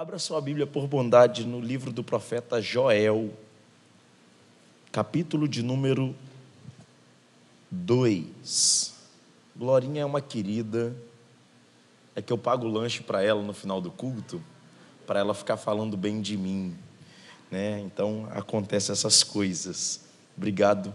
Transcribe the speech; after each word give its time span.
Abra 0.00 0.18
sua 0.18 0.40
Bíblia 0.40 0.66
por 0.66 0.86
bondade 0.86 1.44
no 1.44 1.60
livro 1.60 1.92
do 1.92 2.02
profeta 2.02 2.58
Joel, 2.58 3.34
capítulo 4.90 5.46
de 5.46 5.62
número 5.62 6.16
2. 7.70 8.94
Glorinha 9.54 10.00
é 10.00 10.04
uma 10.06 10.22
querida, 10.22 10.96
é 12.16 12.22
que 12.22 12.32
eu 12.32 12.38
pago 12.38 12.66
lanche 12.66 13.02
para 13.02 13.22
ela 13.22 13.42
no 13.42 13.52
final 13.52 13.78
do 13.78 13.90
culto, 13.90 14.42
para 15.06 15.20
ela 15.20 15.34
ficar 15.34 15.58
falando 15.58 15.98
bem 15.98 16.22
de 16.22 16.34
mim, 16.34 16.74
né? 17.50 17.80
Então 17.80 18.26
acontece 18.30 18.90
essas 18.90 19.22
coisas. 19.22 20.00
Obrigado, 20.34 20.94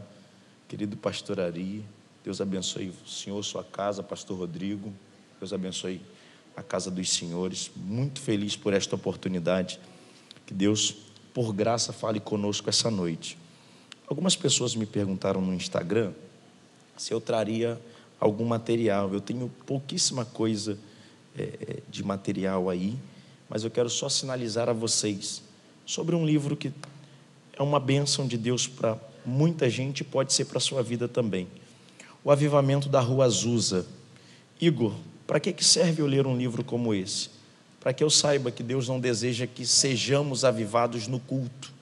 querido 0.68 0.98
pastor 0.98 1.40
Ari. 1.40 1.86
Deus 2.24 2.42
abençoe 2.42 2.90
o 2.90 3.08
senhor, 3.08 3.44
sua 3.44 3.64
casa, 3.64 4.02
pastor 4.02 4.40
Rodrigo. 4.40 4.92
Deus 5.40 5.54
abençoe 5.54 6.02
a 6.56 6.64
casa 6.64 6.90
dos 6.90 7.10
senhores. 7.12 7.72
Muito 7.76 8.20
feliz 8.20 8.56
por 8.56 8.74
esta 8.74 8.96
oportunidade. 8.96 9.80
Que 10.46 10.54
Deus, 10.54 10.96
por 11.34 11.54
graça, 11.54 11.92
fale 11.92 12.20
conosco 12.20 12.70
essa 12.70 12.90
noite. 12.90 13.38
Algumas 14.08 14.36
pessoas 14.36 14.76
me 14.76 14.86
perguntaram 14.86 15.42
no 15.42 15.54
Instagram 15.54 16.14
se 16.98 17.14
eu 17.14 17.20
traria 17.20 17.80
algum 18.20 18.46
material. 18.46 19.12
Eu 19.14 19.20
tenho 19.20 19.52
pouquíssima 19.66 20.24
coisa 20.24 20.78
é, 21.38 21.82
de 21.90 22.04
material 22.04 22.70
aí, 22.70 22.96
mas 23.50 23.64
eu 23.64 23.72
quero 23.72 23.90
só 23.90 24.08
sinalizar 24.08 24.70
a 24.70 24.74
vocês 24.74 25.42
sobre 25.86 26.16
um 26.16 26.26
livro 26.26 26.56
que 26.56 26.72
é 27.54 27.64
uma 27.64 27.80
bênção 27.80 28.28
de 28.28 28.38
Deus 28.38 28.68
para 28.68 28.98
muita 29.26 29.70
gente 29.70 30.02
e 30.02 30.04
pode 30.04 30.34
ser 30.34 30.46
para 30.46 30.58
a 30.58 30.62
sua 30.62 30.84
vida 30.84 31.08
também. 31.08 31.48
O 32.24 32.32
Avivamento 32.32 32.90
da 32.90 33.00
Rua 33.00 33.26
Azusa. 33.26 33.86
Igor, 34.60 34.94
para 35.26 35.40
que 35.40 35.64
serve 35.64 36.02
eu 36.02 36.08
ler 36.08 36.28
um 36.28 36.38
livro 36.38 36.64
como 36.64 36.94
esse? 36.94 37.30
Para 37.80 37.94
que 37.94 38.04
eu 38.04 38.10
saiba 38.10 38.52
que 38.52 38.64
Deus 38.64 38.88
não 38.88 39.00
deseja 39.00 39.48
que 39.48 39.66
sejamos 39.66 40.44
avivados 40.44 41.08
no 41.08 41.20
culto. 41.20 41.74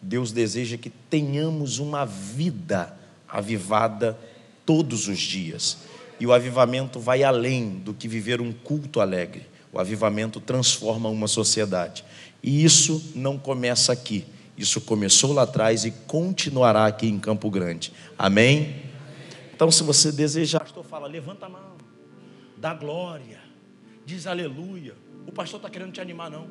Deus 0.00 0.32
deseja 0.32 0.78
que 0.78 0.88
tenhamos 0.88 1.78
uma 1.78 2.04
vida 2.04 2.96
avivada 3.28 4.18
todos 4.64 5.08
os 5.08 5.18
dias. 5.18 5.78
E 6.18 6.26
o 6.26 6.32
avivamento 6.32 6.98
vai 6.98 7.22
além 7.22 7.70
do 7.70 7.94
que 7.94 8.08
viver 8.08 8.40
um 8.40 8.52
culto 8.52 9.00
alegre. 9.00 9.46
O 9.72 9.78
avivamento 9.78 10.40
transforma 10.40 11.08
uma 11.08 11.28
sociedade. 11.28 12.04
E 12.42 12.64
isso 12.64 13.12
não 13.14 13.38
começa 13.38 13.92
aqui. 13.92 14.26
Isso 14.56 14.80
começou 14.80 15.32
lá 15.32 15.42
atrás 15.42 15.84
e 15.84 15.90
continuará 15.90 16.86
aqui 16.86 17.06
em 17.06 17.18
Campo 17.18 17.50
Grande. 17.50 17.92
Amém? 18.18 18.82
Então, 19.54 19.70
se 19.70 19.82
você 19.82 20.12
desejar, 20.12 20.60
pastor 20.60 20.84
fala, 20.84 21.06
levanta 21.06 21.46
a 21.46 21.48
mão, 21.48 21.79
dá 22.60 22.74
glória, 22.74 23.40
diz 24.04 24.26
aleluia. 24.26 24.94
O 25.26 25.32
pastor 25.32 25.58
está 25.58 25.70
querendo 25.70 25.92
te 25.92 26.00
animar, 26.00 26.30
não. 26.30 26.44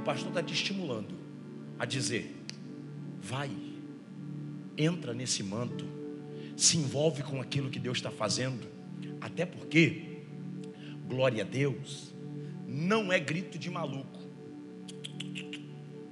O 0.00 0.04
pastor 0.04 0.28
está 0.28 0.42
te 0.42 0.54
estimulando 0.54 1.14
a 1.78 1.84
dizer: 1.84 2.34
vai, 3.20 3.50
entra 4.76 5.12
nesse 5.12 5.42
manto, 5.42 5.84
se 6.56 6.78
envolve 6.78 7.22
com 7.22 7.40
aquilo 7.40 7.70
que 7.70 7.78
Deus 7.78 7.98
está 7.98 8.10
fazendo, 8.10 8.66
até 9.20 9.44
porque, 9.44 10.22
glória 11.06 11.44
a 11.44 11.46
Deus, 11.46 12.14
não 12.66 13.12
é 13.12 13.20
grito 13.20 13.58
de 13.58 13.70
maluco. 13.70 14.24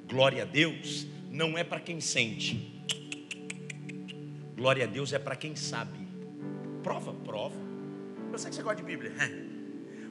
Glória 0.06 0.42
a 0.42 0.46
Deus 0.46 1.06
não 1.30 1.56
é 1.56 1.64
para 1.64 1.80
quem 1.80 2.02
sente. 2.02 2.84
Glória 4.54 4.84
a 4.84 4.86
Deus 4.86 5.14
é 5.14 5.18
para 5.18 5.34
quem 5.34 5.56
sabe. 5.56 5.98
Prova, 6.82 7.14
prova. 7.14 7.71
Eu 8.32 8.38
sei 8.38 8.48
que 8.48 8.56
você 8.56 8.62
gosta 8.62 8.76
de 8.76 8.84
Bíblia. 8.84 9.12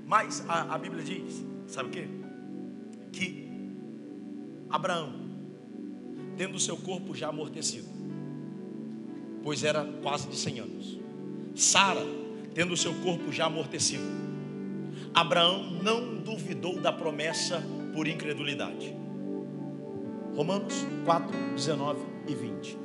Mas 0.06 0.48
a, 0.48 0.76
a 0.76 0.78
Bíblia 0.78 1.04
diz, 1.04 1.44
sabe 1.68 1.90
o 1.90 1.92
quê? 1.92 2.08
Que 3.12 3.50
Abraão, 4.70 5.14
tendo 6.38 6.56
o 6.56 6.60
seu 6.60 6.78
corpo 6.78 7.16
já 7.16 7.30
amortecido, 7.30 7.88
pois 9.44 9.64
era 9.64 9.84
quase 10.04 10.28
de 10.28 10.36
100 10.36 10.60
anos. 10.60 11.00
Sara, 11.56 12.06
tendo 12.54 12.74
o 12.74 12.78
seu 12.78 12.94
corpo 13.02 13.32
já 13.32 13.46
amortecido. 13.46 14.04
Abraão 15.14 15.72
não 15.82 16.18
duvidou 16.18 16.80
da 16.80 16.92
promessa 16.94 17.64
por 17.94 18.08
incredulidade. 18.08 18.96
Romanos 20.36 20.86
4, 21.06 21.56
19 21.56 22.00
e 22.28 22.36
20. 22.36 22.78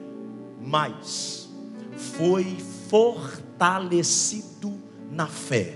Mas 0.60 1.48
foi 1.96 2.44
fortalecido 2.88 4.85
na 5.10 5.26
fé, 5.26 5.74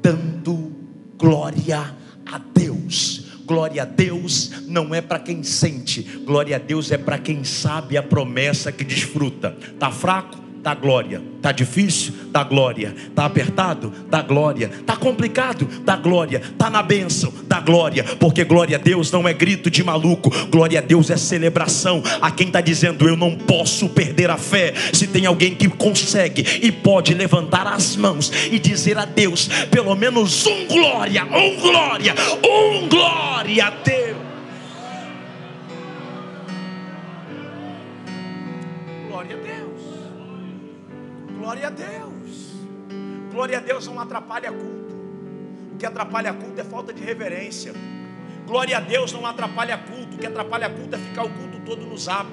dando 0.00 0.72
glória 1.16 1.94
a 2.26 2.38
Deus. 2.38 3.26
Glória 3.44 3.82
a 3.82 3.84
Deus 3.84 4.66
não 4.66 4.94
é 4.94 5.00
para 5.00 5.18
quem 5.18 5.42
sente, 5.42 6.02
glória 6.24 6.56
a 6.56 6.58
Deus 6.58 6.90
é 6.90 6.96
para 6.98 7.18
quem 7.18 7.44
sabe 7.44 7.96
a 7.96 8.02
promessa 8.02 8.70
que 8.72 8.84
desfruta. 8.84 9.56
Tá 9.78 9.90
fraco? 9.90 10.41
Dá 10.62 10.76
glória. 10.76 11.20
Tá 11.42 11.50
difícil? 11.50 12.14
Dá 12.30 12.44
glória. 12.44 12.94
Tá 13.16 13.24
apertado? 13.24 13.92
Dá 14.08 14.22
glória. 14.22 14.70
Tá 14.86 14.94
complicado? 14.94 15.68
Dá 15.84 15.96
glória. 15.96 16.40
Tá 16.56 16.70
na 16.70 16.80
bênção? 16.84 17.32
Dá 17.48 17.58
glória. 17.58 18.04
Porque 18.04 18.44
glória 18.44 18.76
a 18.76 18.80
Deus 18.80 19.10
não 19.10 19.26
é 19.26 19.34
grito 19.34 19.68
de 19.68 19.82
maluco. 19.82 20.30
Glória 20.46 20.78
a 20.78 20.82
Deus 20.82 21.10
é 21.10 21.16
celebração. 21.16 22.00
A 22.20 22.30
quem 22.30 22.46
está 22.46 22.60
dizendo 22.60 23.08
eu 23.08 23.16
não 23.16 23.36
posso 23.36 23.88
perder 23.88 24.30
a 24.30 24.36
fé. 24.36 24.72
Se 24.92 25.08
tem 25.08 25.26
alguém 25.26 25.52
que 25.56 25.68
consegue 25.68 26.46
e 26.62 26.70
pode 26.70 27.12
levantar 27.12 27.66
as 27.66 27.96
mãos 27.96 28.30
e 28.48 28.60
dizer 28.60 28.96
a 28.96 29.04
Deus, 29.04 29.48
pelo 29.68 29.96
menos 29.96 30.46
um 30.46 30.66
glória, 30.68 31.24
um 31.24 31.60
glória, 31.60 32.14
um 32.44 32.88
glória 32.88 33.66
a 33.66 33.70
Deus. 33.70 34.11
Glória 41.42 41.66
a 41.66 41.70
Deus. 41.70 42.52
Glória 43.32 43.58
a 43.58 43.60
Deus 43.60 43.84
não 43.88 43.98
atrapalha 43.98 44.52
culto. 44.52 44.94
O 45.74 45.76
que 45.76 45.84
atrapalha 45.84 46.32
culto 46.32 46.60
é 46.60 46.62
falta 46.62 46.92
de 46.92 47.02
reverência. 47.02 47.72
Glória 48.52 48.76
a 48.76 48.80
Deus 48.80 49.10
não 49.12 49.24
atrapalha 49.24 49.78
culto. 49.78 50.14
O 50.14 50.18
que 50.18 50.26
atrapalha 50.26 50.68
culto 50.68 50.94
é 50.94 50.98
ficar 50.98 51.22
o 51.22 51.30
culto 51.30 51.58
todo 51.64 51.86
no 51.86 51.96
zap. 51.96 52.28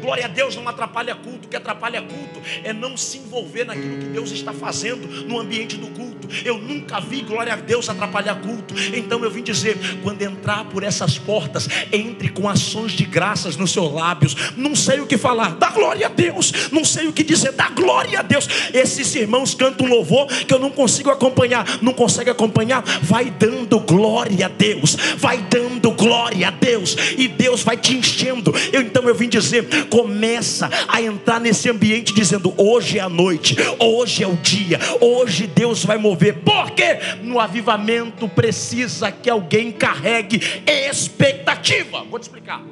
Glória 0.00 0.26
a 0.26 0.28
Deus 0.28 0.54
não 0.54 0.68
atrapalha 0.68 1.12
culto. 1.16 1.46
O 1.46 1.48
que 1.48 1.56
atrapalha 1.56 2.00
culto 2.00 2.40
é 2.62 2.72
não 2.72 2.96
se 2.96 3.18
envolver 3.18 3.64
naquilo 3.64 3.98
que 3.98 4.06
Deus 4.06 4.30
está 4.30 4.52
fazendo 4.52 5.08
no 5.26 5.40
ambiente 5.40 5.76
do 5.76 5.88
culto. 5.88 6.28
Eu 6.44 6.58
nunca 6.58 7.00
vi, 7.00 7.22
glória 7.22 7.52
a 7.52 7.56
Deus, 7.56 7.88
atrapalhar 7.88 8.36
culto. 8.36 8.74
Então 8.94 9.24
eu 9.24 9.30
vim 9.30 9.42
dizer: 9.42 9.76
quando 10.04 10.22
entrar 10.22 10.66
por 10.66 10.84
essas 10.84 11.18
portas, 11.18 11.68
entre 11.92 12.28
com 12.28 12.48
ações 12.48 12.92
de 12.92 13.04
graças 13.04 13.56
nos 13.56 13.72
seus 13.72 13.92
lábios. 13.92 14.36
Não 14.56 14.76
sei 14.76 15.00
o 15.00 15.06
que 15.06 15.18
falar, 15.18 15.56
dá 15.56 15.70
glória 15.70 16.06
a 16.06 16.10
Deus. 16.10 16.70
Não 16.70 16.84
sei 16.84 17.08
o 17.08 17.12
que 17.12 17.24
dizer, 17.24 17.50
dá 17.52 17.70
glória 17.70 18.20
a 18.20 18.22
Deus. 18.22 18.48
Esses 18.72 19.12
irmãos 19.16 19.52
cantam 19.52 19.88
louvor 19.88 20.28
que 20.28 20.54
eu 20.54 20.60
não 20.60 20.70
consigo 20.70 21.10
acompanhar. 21.10 21.82
Não 21.82 21.92
consegue 21.92 22.30
acompanhar? 22.30 22.84
Vai 23.02 23.30
dando 23.30 23.80
glória 23.80 24.46
a 24.46 24.48
Deus. 24.48 24.94
Vai 25.16 25.38
dando 25.38 25.55
glória 25.96 26.48
a 26.48 26.50
Deus. 26.50 26.96
E 27.16 27.26
Deus 27.28 27.62
vai 27.62 27.76
te 27.76 27.96
enchendo. 27.96 28.52
Eu, 28.72 28.82
então 28.82 29.08
eu 29.08 29.14
vim 29.14 29.28
dizer: 29.28 29.88
começa 29.88 30.68
a 30.88 31.02
entrar 31.02 31.40
nesse 31.40 31.68
ambiente 31.68 32.14
dizendo: 32.14 32.54
hoje 32.56 32.98
é 32.98 33.02
a 33.02 33.08
noite, 33.08 33.56
hoje 33.78 34.22
é 34.22 34.26
o 34.26 34.36
dia, 34.36 34.78
hoje 35.00 35.46
Deus 35.46 35.84
vai 35.84 35.98
mover. 35.98 36.38
Porque 36.44 36.98
no 37.22 37.40
avivamento 37.40 38.28
precisa 38.28 39.10
que 39.10 39.28
alguém 39.28 39.72
carregue 39.72 40.40
expectativa. 40.66 42.04
Vou 42.04 42.18
te 42.18 42.24
explicar. 42.24 42.62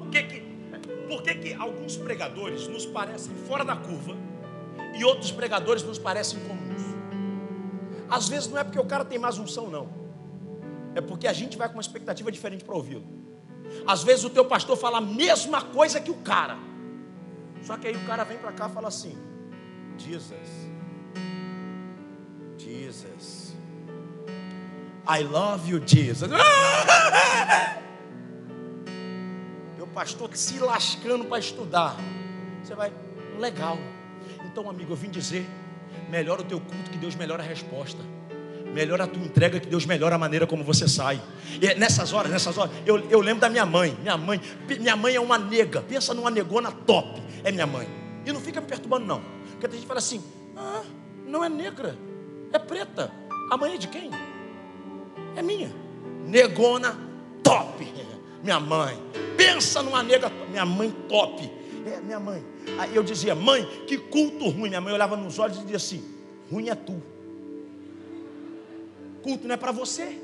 O 0.00 0.10
que 0.10 0.22
que, 0.22 0.42
por 1.08 1.22
que, 1.22 1.34
que 1.34 1.54
alguns 1.54 1.96
pregadores 1.96 2.66
nos 2.68 2.84
parecem 2.84 3.32
fora 3.46 3.64
da 3.64 3.76
curva 3.76 4.16
e 4.98 5.04
outros 5.04 5.30
pregadores 5.30 5.82
nos 5.82 5.98
parecem 5.98 6.40
comuns? 6.40 6.82
Às 8.08 8.28
vezes 8.28 8.48
não 8.48 8.58
é 8.58 8.64
porque 8.64 8.78
o 8.78 8.84
cara 8.84 9.04
tem 9.04 9.18
mais 9.18 9.38
unção, 9.38 9.70
não. 9.70 9.99
É 10.94 11.00
porque 11.00 11.26
a 11.26 11.32
gente 11.32 11.56
vai 11.56 11.68
com 11.68 11.74
uma 11.74 11.80
expectativa 11.80 12.30
diferente 12.30 12.64
para 12.64 12.74
ouvi-lo. 12.74 13.04
Às 13.86 14.02
vezes 14.02 14.24
o 14.24 14.30
teu 14.30 14.44
pastor 14.44 14.76
fala 14.76 14.98
a 14.98 15.00
mesma 15.00 15.62
coisa 15.62 16.00
que 16.00 16.10
o 16.10 16.16
cara. 16.16 16.58
Só 17.62 17.76
que 17.76 17.86
aí 17.86 17.94
o 17.96 18.06
cara 18.06 18.24
vem 18.24 18.38
para 18.38 18.52
cá 18.52 18.68
e 18.68 18.72
fala 18.72 18.88
assim: 18.88 19.16
Jesus, 19.98 20.68
Jesus, 22.58 23.54
I 25.08 25.22
love 25.22 25.70
you, 25.70 25.80
Jesus. 25.84 26.30
Teu 29.76 29.86
pastor 29.86 30.36
se 30.36 30.58
lascando 30.58 31.24
para 31.24 31.38
estudar. 31.38 31.96
Você 32.62 32.74
vai, 32.74 32.92
legal. 33.38 33.78
Então, 34.44 34.68
amigo, 34.68 34.92
eu 34.92 34.96
vim 34.96 35.10
dizer: 35.10 35.46
melhora 36.08 36.42
o 36.42 36.44
teu 36.44 36.60
culto, 36.60 36.90
que 36.90 36.98
Deus 36.98 37.14
melhora 37.14 37.42
a 37.42 37.46
resposta. 37.46 38.02
Melhora 38.72 39.04
a 39.04 39.06
tua 39.06 39.22
entrega, 39.22 39.58
que 39.58 39.66
Deus 39.66 39.84
melhora 39.84 40.14
a 40.14 40.18
maneira 40.18 40.46
como 40.46 40.62
você 40.62 40.88
sai. 40.88 41.20
E 41.60 41.66
é 41.66 41.74
nessas 41.74 42.12
horas, 42.12 42.30
nessas 42.30 42.56
horas, 42.56 42.70
eu, 42.86 42.98
eu 43.10 43.20
lembro 43.20 43.40
da 43.40 43.48
minha 43.48 43.66
mãe. 43.66 43.96
Minha 44.00 44.16
mãe, 44.16 44.40
minha 44.68 44.96
mãe 44.96 45.14
é 45.14 45.20
uma 45.20 45.38
nega. 45.38 45.82
Pensa 45.82 46.14
numa 46.14 46.30
negona 46.30 46.70
top. 46.70 47.20
É 47.42 47.50
minha 47.50 47.66
mãe. 47.66 47.88
E 48.24 48.32
não 48.32 48.40
fica 48.40 48.60
me 48.60 48.66
perturbando, 48.66 49.06
não. 49.06 49.22
Porque 49.52 49.66
a 49.66 49.70
gente 49.70 49.86
fala 49.86 49.98
assim: 49.98 50.22
ah, 50.56 50.82
não 51.26 51.44
é 51.44 51.48
negra, 51.48 51.96
é 52.52 52.58
preta. 52.58 53.10
A 53.50 53.56
mãe 53.56 53.74
é 53.74 53.76
de 53.76 53.88
quem? 53.88 54.10
É 55.34 55.42
minha. 55.42 55.70
Negona 56.26 56.96
top. 57.42 57.86
Minha 58.42 58.58
mãe, 58.58 58.98
pensa 59.36 59.82
numa 59.82 60.02
nega, 60.02 60.32
minha 60.50 60.64
mãe 60.64 60.90
top. 61.10 61.42
É, 61.84 62.00
minha 62.00 62.18
mãe. 62.18 62.42
Aí 62.78 62.96
eu 62.96 63.02
dizia, 63.02 63.34
mãe, 63.34 63.66
que 63.86 63.98
culto 63.98 64.48
ruim. 64.48 64.70
Minha 64.70 64.80
mãe 64.80 64.94
olhava 64.94 65.14
nos 65.14 65.38
olhos 65.38 65.58
e 65.58 65.60
dizia 65.60 65.76
assim: 65.76 66.02
ruim 66.50 66.70
é 66.70 66.74
tu. 66.74 67.02
Culto 69.22 69.46
não 69.46 69.54
é 69.54 69.56
para 69.56 69.72
você. 69.72 70.18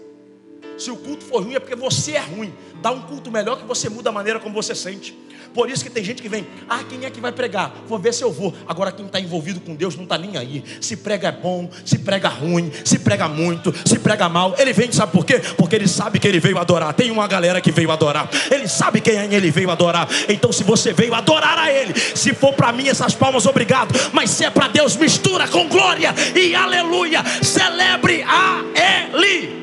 Se 0.78 0.90
o 0.90 0.96
culto 0.96 1.24
for 1.24 1.42
ruim, 1.42 1.54
é 1.54 1.60
porque 1.60 1.76
você 1.76 2.12
é 2.12 2.20
ruim. 2.20 2.52
Dá 2.82 2.90
um 2.90 3.02
culto 3.02 3.30
melhor 3.30 3.58
que 3.58 3.64
você 3.64 3.88
muda 3.88 4.10
a 4.10 4.12
maneira 4.12 4.38
como 4.38 4.54
você 4.54 4.74
sente. 4.74 5.16
Por 5.56 5.70
isso 5.70 5.82
que 5.82 5.88
tem 5.88 6.04
gente 6.04 6.20
que 6.20 6.28
vem, 6.28 6.46
ah, 6.68 6.84
quem 6.86 7.06
é 7.06 7.10
que 7.10 7.18
vai 7.18 7.32
pregar? 7.32 7.72
Vou 7.88 7.98
ver 7.98 8.12
se 8.12 8.22
eu 8.22 8.30
vou. 8.30 8.54
Agora 8.68 8.92
quem 8.92 9.06
está 9.06 9.18
envolvido 9.18 9.58
com 9.58 9.74
Deus 9.74 9.96
não 9.96 10.02
está 10.02 10.18
nem 10.18 10.36
aí. 10.36 10.62
Se 10.82 10.98
prega 10.98 11.28
é 11.28 11.32
bom, 11.32 11.70
se 11.82 11.98
prega 11.98 12.28
ruim, 12.28 12.70
se 12.84 12.98
prega 12.98 13.26
muito, 13.26 13.74
se 13.86 13.98
prega 13.98 14.28
mal. 14.28 14.54
Ele 14.58 14.74
vem, 14.74 14.92
sabe 14.92 15.12
por 15.12 15.24
quê? 15.24 15.40
Porque 15.56 15.74
ele 15.74 15.88
sabe 15.88 16.18
que 16.18 16.28
ele 16.28 16.38
veio 16.38 16.58
adorar. 16.58 16.92
Tem 16.92 17.10
uma 17.10 17.26
galera 17.26 17.58
que 17.62 17.72
veio 17.72 17.90
adorar. 17.90 18.28
Ele 18.50 18.68
sabe 18.68 19.00
quem 19.00 19.16
é 19.16 19.34
ele 19.34 19.50
veio 19.50 19.70
adorar. 19.70 20.06
Então 20.28 20.52
se 20.52 20.62
você 20.62 20.92
veio 20.92 21.14
adorar 21.14 21.58
a 21.58 21.72
ele, 21.72 21.98
se 21.98 22.34
for 22.34 22.52
para 22.52 22.70
mim 22.70 22.88
essas 22.88 23.14
palmas, 23.14 23.46
obrigado. 23.46 23.98
Mas 24.12 24.28
se 24.28 24.44
é 24.44 24.50
para 24.50 24.68
Deus, 24.68 24.94
mistura 24.94 25.48
com 25.48 25.70
glória 25.70 26.14
e 26.34 26.54
aleluia. 26.54 27.24
Celebre 27.42 28.22
a 28.24 28.62
ele. 29.14 29.56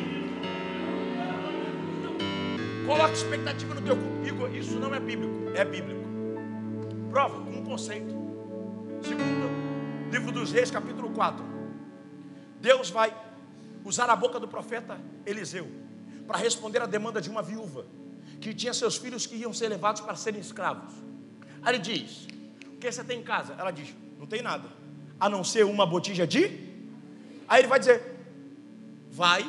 Coloque 2.87 3.13
expectativa 3.13 3.75
no 3.75 3.81
teu. 3.81 3.97
Igor, 4.25 4.49
isso 4.55 4.79
não 4.79 4.95
é 4.95 4.99
bíblico. 4.99 5.42
É 5.55 5.63
bíblico. 5.63 6.01
Prova 7.11 7.39
com 7.39 7.51
um 7.51 7.63
conceito. 7.63 8.13
Segundo, 9.03 10.09
livro 10.11 10.31
dos 10.31 10.51
Reis, 10.51 10.71
capítulo 10.71 11.11
4. 11.11 11.43
Deus 12.59 12.89
vai 12.89 13.15
usar 13.85 14.09
a 14.09 14.15
boca 14.15 14.39
do 14.39 14.47
profeta 14.47 14.99
Eliseu 15.25 15.69
para 16.25 16.37
responder 16.37 16.81
à 16.81 16.85
demanda 16.85 17.21
de 17.21 17.29
uma 17.29 17.43
viúva 17.43 17.85
que 18.39 18.53
tinha 18.53 18.73
seus 18.73 18.97
filhos 18.97 19.27
que 19.27 19.35
iam 19.35 19.53
ser 19.53 19.67
levados 19.67 20.01
para 20.01 20.15
serem 20.15 20.39
escravos. 20.39 20.93
Aí 21.61 21.75
ele 21.75 21.83
diz: 21.83 22.25
O 22.73 22.77
que 22.77 22.91
você 22.91 23.03
tem 23.03 23.19
em 23.19 23.23
casa? 23.23 23.53
Ela 23.57 23.71
diz: 23.71 23.93
Não 24.17 24.25
tem 24.25 24.41
nada, 24.41 24.69
a 25.19 25.29
não 25.29 25.43
ser 25.43 25.65
uma 25.65 25.85
botija 25.85 26.25
de. 26.25 26.45
Aí 27.47 27.59
ele 27.61 27.67
vai 27.67 27.79
dizer: 27.79 28.01
Vai, 29.11 29.45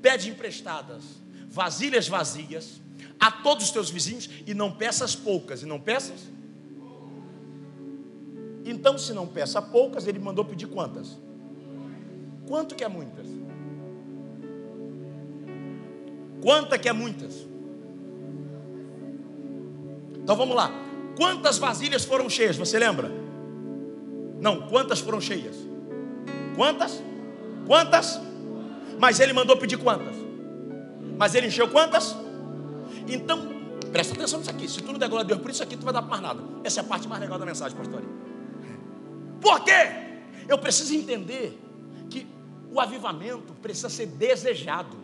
pede 0.00 0.30
emprestadas 0.30 1.20
vasilhas 1.48 2.06
vazias 2.06 2.81
a 3.22 3.30
todos 3.30 3.66
os 3.66 3.70
teus 3.70 3.88
vizinhos 3.88 4.28
e 4.44 4.52
não 4.52 4.72
peças 4.72 5.14
poucas, 5.14 5.62
e 5.62 5.66
não 5.66 5.78
peças? 5.78 6.28
Então, 8.64 8.98
se 8.98 9.12
não 9.12 9.28
peça 9.28 9.62
poucas, 9.62 10.08
ele 10.08 10.18
mandou 10.18 10.44
pedir 10.44 10.66
quantas? 10.66 11.16
Quanto 12.48 12.74
que 12.74 12.82
é 12.82 12.88
muitas? 12.88 13.28
Quanta 16.42 16.76
que 16.76 16.88
é 16.88 16.92
muitas? 16.92 17.46
Então 20.16 20.34
vamos 20.34 20.56
lá. 20.56 20.72
Quantas 21.16 21.58
vasilhas 21.58 22.04
foram 22.04 22.28
cheias? 22.28 22.56
Você 22.56 22.76
lembra? 22.76 23.08
Não, 24.40 24.62
quantas 24.62 24.98
foram 24.98 25.20
cheias? 25.20 25.54
Quantas? 26.56 27.00
Quantas? 27.68 28.20
Mas 28.98 29.20
ele 29.20 29.32
mandou 29.32 29.56
pedir 29.56 29.76
quantas? 29.76 30.16
Mas 31.16 31.36
ele 31.36 31.46
encheu 31.46 31.68
quantas? 31.68 32.16
Então, 33.08 33.48
presta 33.90 34.14
atenção 34.14 34.38
nisso 34.38 34.50
aqui. 34.50 34.68
Se 34.68 34.80
tu 34.80 34.92
não 34.92 34.98
der 34.98 35.08
glória 35.08 35.24
a 35.24 35.28
Deus 35.28 35.40
por 35.40 35.50
isso 35.50 35.62
aqui, 35.62 35.76
tu 35.76 35.84
vai 35.84 35.92
dar 35.92 36.02
para 36.02 36.10
mais 36.10 36.22
nada. 36.22 36.42
Essa 36.64 36.80
é 36.80 36.82
a 36.82 36.84
parte 36.84 37.08
mais 37.08 37.20
legal 37.20 37.38
da 37.38 37.46
mensagem, 37.46 37.76
pastor. 37.76 38.02
Por 39.40 39.64
quê? 39.64 39.88
Eu 40.48 40.58
preciso 40.58 40.94
entender 40.94 41.58
que 42.08 42.26
o 42.70 42.80
avivamento 42.80 43.52
precisa 43.54 43.88
ser 43.88 44.06
desejado. 44.06 44.96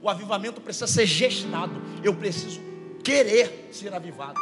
O 0.00 0.08
avivamento 0.08 0.60
precisa 0.60 0.86
ser 0.86 1.06
gestado. 1.06 1.80
Eu 2.02 2.14
preciso 2.14 2.60
querer 3.02 3.68
ser 3.72 3.92
avivado. 3.92 4.40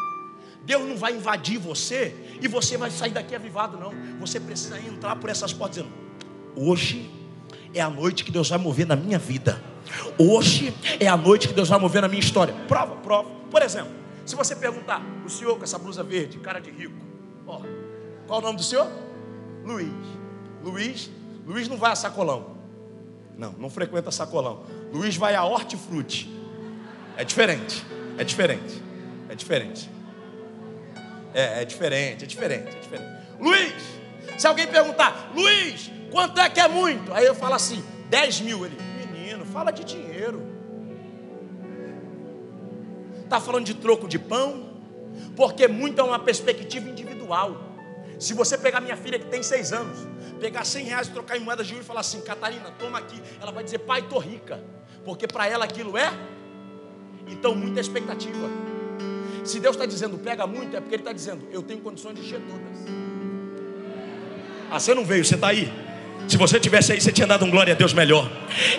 Deus 0.65 0.87
não 0.87 0.97
vai 0.97 1.15
invadir 1.15 1.59
você 1.59 2.15
e 2.41 2.47
você 2.47 2.77
vai 2.77 2.91
sair 2.91 3.13
daqui 3.13 3.35
avivado, 3.35 3.79
não. 3.79 3.93
Você 4.21 4.39
precisa 4.39 4.79
entrar 4.79 5.17
por 5.17 5.31
essas 5.31 5.53
portas 5.53 5.83
dizendo: 5.83 5.95
hoje 6.55 7.11
é 7.75 7.81
a 7.81 7.89
noite 7.89 8.25
que 8.25 8.31
Deus 8.31 8.49
vai 8.49 8.59
mover 8.59 8.87
na 8.87 8.97
minha 8.97 9.19
vida. 9.19 9.70
Hoje 10.19 10.75
é 10.99 11.07
a 11.09 11.17
noite 11.17 11.49
que 11.49 11.55
Deus 11.55 11.69
vai 11.69 11.79
mover 11.79 12.03
na 12.03 12.09
minha 12.09 12.21
história. 12.21 12.55
Prova, 12.69 12.97
prova. 12.97 13.29
Por 13.51 13.63
exemplo, 13.63 13.93
se 14.25 14.37
você 14.37 14.55
perguntar 14.55 15.03
o 15.25 15.31
senhor 15.31 15.57
com 15.57 15.65
essa 15.65 15.79
blusa 15.79 16.03
verde, 16.03 16.39
cara 16.39 16.61
de 16.61 16.71
rico, 16.71 16.95
ó, 17.47 17.61
qual 18.27 18.41
o 18.41 18.43
nome 18.43 18.57
do 18.59 18.63
senhor? 18.63 18.89
Luiz. 19.65 19.91
Luiz, 20.63 21.11
Luiz 21.47 21.69
não 21.69 21.77
vai 21.77 21.93
a 21.93 21.97
sacolão. 21.97 22.59
Não, 23.37 23.53
não 23.53 23.71
frequenta 23.71 24.11
sacolão. 24.11 24.65
Luiz 24.93 25.17
vai 25.17 25.35
a 25.35 25.45
hortifruti. 25.45 26.31
É 27.17 27.25
diferente. 27.25 27.85
É 28.19 28.25
diferente. 28.25 28.83
É 29.29 29.35
diferente. 29.35 29.91
É, 31.33 31.63
é 31.63 31.65
diferente, 31.65 32.25
é 32.25 32.27
diferente, 32.27 32.77
é 32.77 32.81
diferente. 32.81 33.11
Luiz, 33.39 33.75
se 34.37 34.47
alguém 34.47 34.67
perguntar, 34.67 35.31
Luiz, 35.35 35.91
quanto 36.11 36.41
é 36.41 36.51
que 36.51 36.59
é 36.59 36.69
muito? 36.69 37.13
Aí 37.13 37.25
eu 37.25 37.35
falo 37.35 37.55
assim, 37.55 37.85
10 38.09 38.41
mil. 38.41 38.67
Ele, 38.67 38.77
fala 39.45 39.71
de 39.71 39.85
dinheiro. 39.85 40.43
Está 43.25 43.41
falando 43.41 43.65
de 43.65 43.75
troco 43.75 44.09
de 44.09 44.19
pão? 44.19 44.71
Porque 45.37 45.69
muito 45.69 46.01
é 46.01 46.05
uma 46.05 46.19
perspectiva 46.19 46.89
individual. 46.89 47.57
Se 48.19 48.35
você 48.35 48.59
pegar 48.59 48.81
minha 48.81 48.97
filha 48.97 49.19
que 49.19 49.27
tem 49.27 49.43
seis 49.43 49.73
anos, 49.73 49.99
pegar 50.41 50.65
cem 50.65 50.85
reais 50.85 51.09
e 51.09 51.11
trocar 51.11 51.37
em 51.37 51.41
moedas 51.41 51.67
de 51.67 51.75
ouro 51.75 51.85
e 51.85 51.87
falar 51.87 52.01
assim, 52.01 52.21
Catarina, 52.21 52.71
toma 52.79 52.99
aqui, 52.99 53.21
ela 53.41 53.53
vai 53.53 53.63
dizer, 53.63 53.79
pai, 53.79 54.01
estou 54.01 54.19
rica. 54.19 54.63
Porque 55.05 55.27
para 55.27 55.47
ela 55.47 55.65
aquilo 55.65 55.97
é, 55.97 56.13
então 57.27 57.55
muita 57.55 57.81
expectativa. 57.81 58.49
Se 59.45 59.59
Deus 59.59 59.77
está 59.77 59.87
dizendo 59.87 60.19
pega 60.19 60.47
muito, 60.47 60.77
é 60.77 60.81
porque 60.81 60.95
Ele 60.95 61.03
está 61.03 61.13
dizendo, 61.13 61.47
eu 61.51 61.63
tenho 61.63 61.81
condições 61.81 62.15
de 62.15 62.21
encher 62.23 62.41
todas. 62.41 63.01
Ah, 64.71 64.79
você 64.79 64.95
não 64.95 65.05
veio, 65.05 65.25
você 65.25 65.35
está 65.35 65.49
aí. 65.49 65.73
Se 66.31 66.37
você 66.37 66.61
tivesse 66.61 66.93
aí, 66.93 67.01
você 67.01 67.11
tinha 67.11 67.27
dado 67.27 67.45
um 67.45 67.51
glória 67.51 67.75
a 67.75 67.77
Deus 67.77 67.93
melhor. 67.93 68.31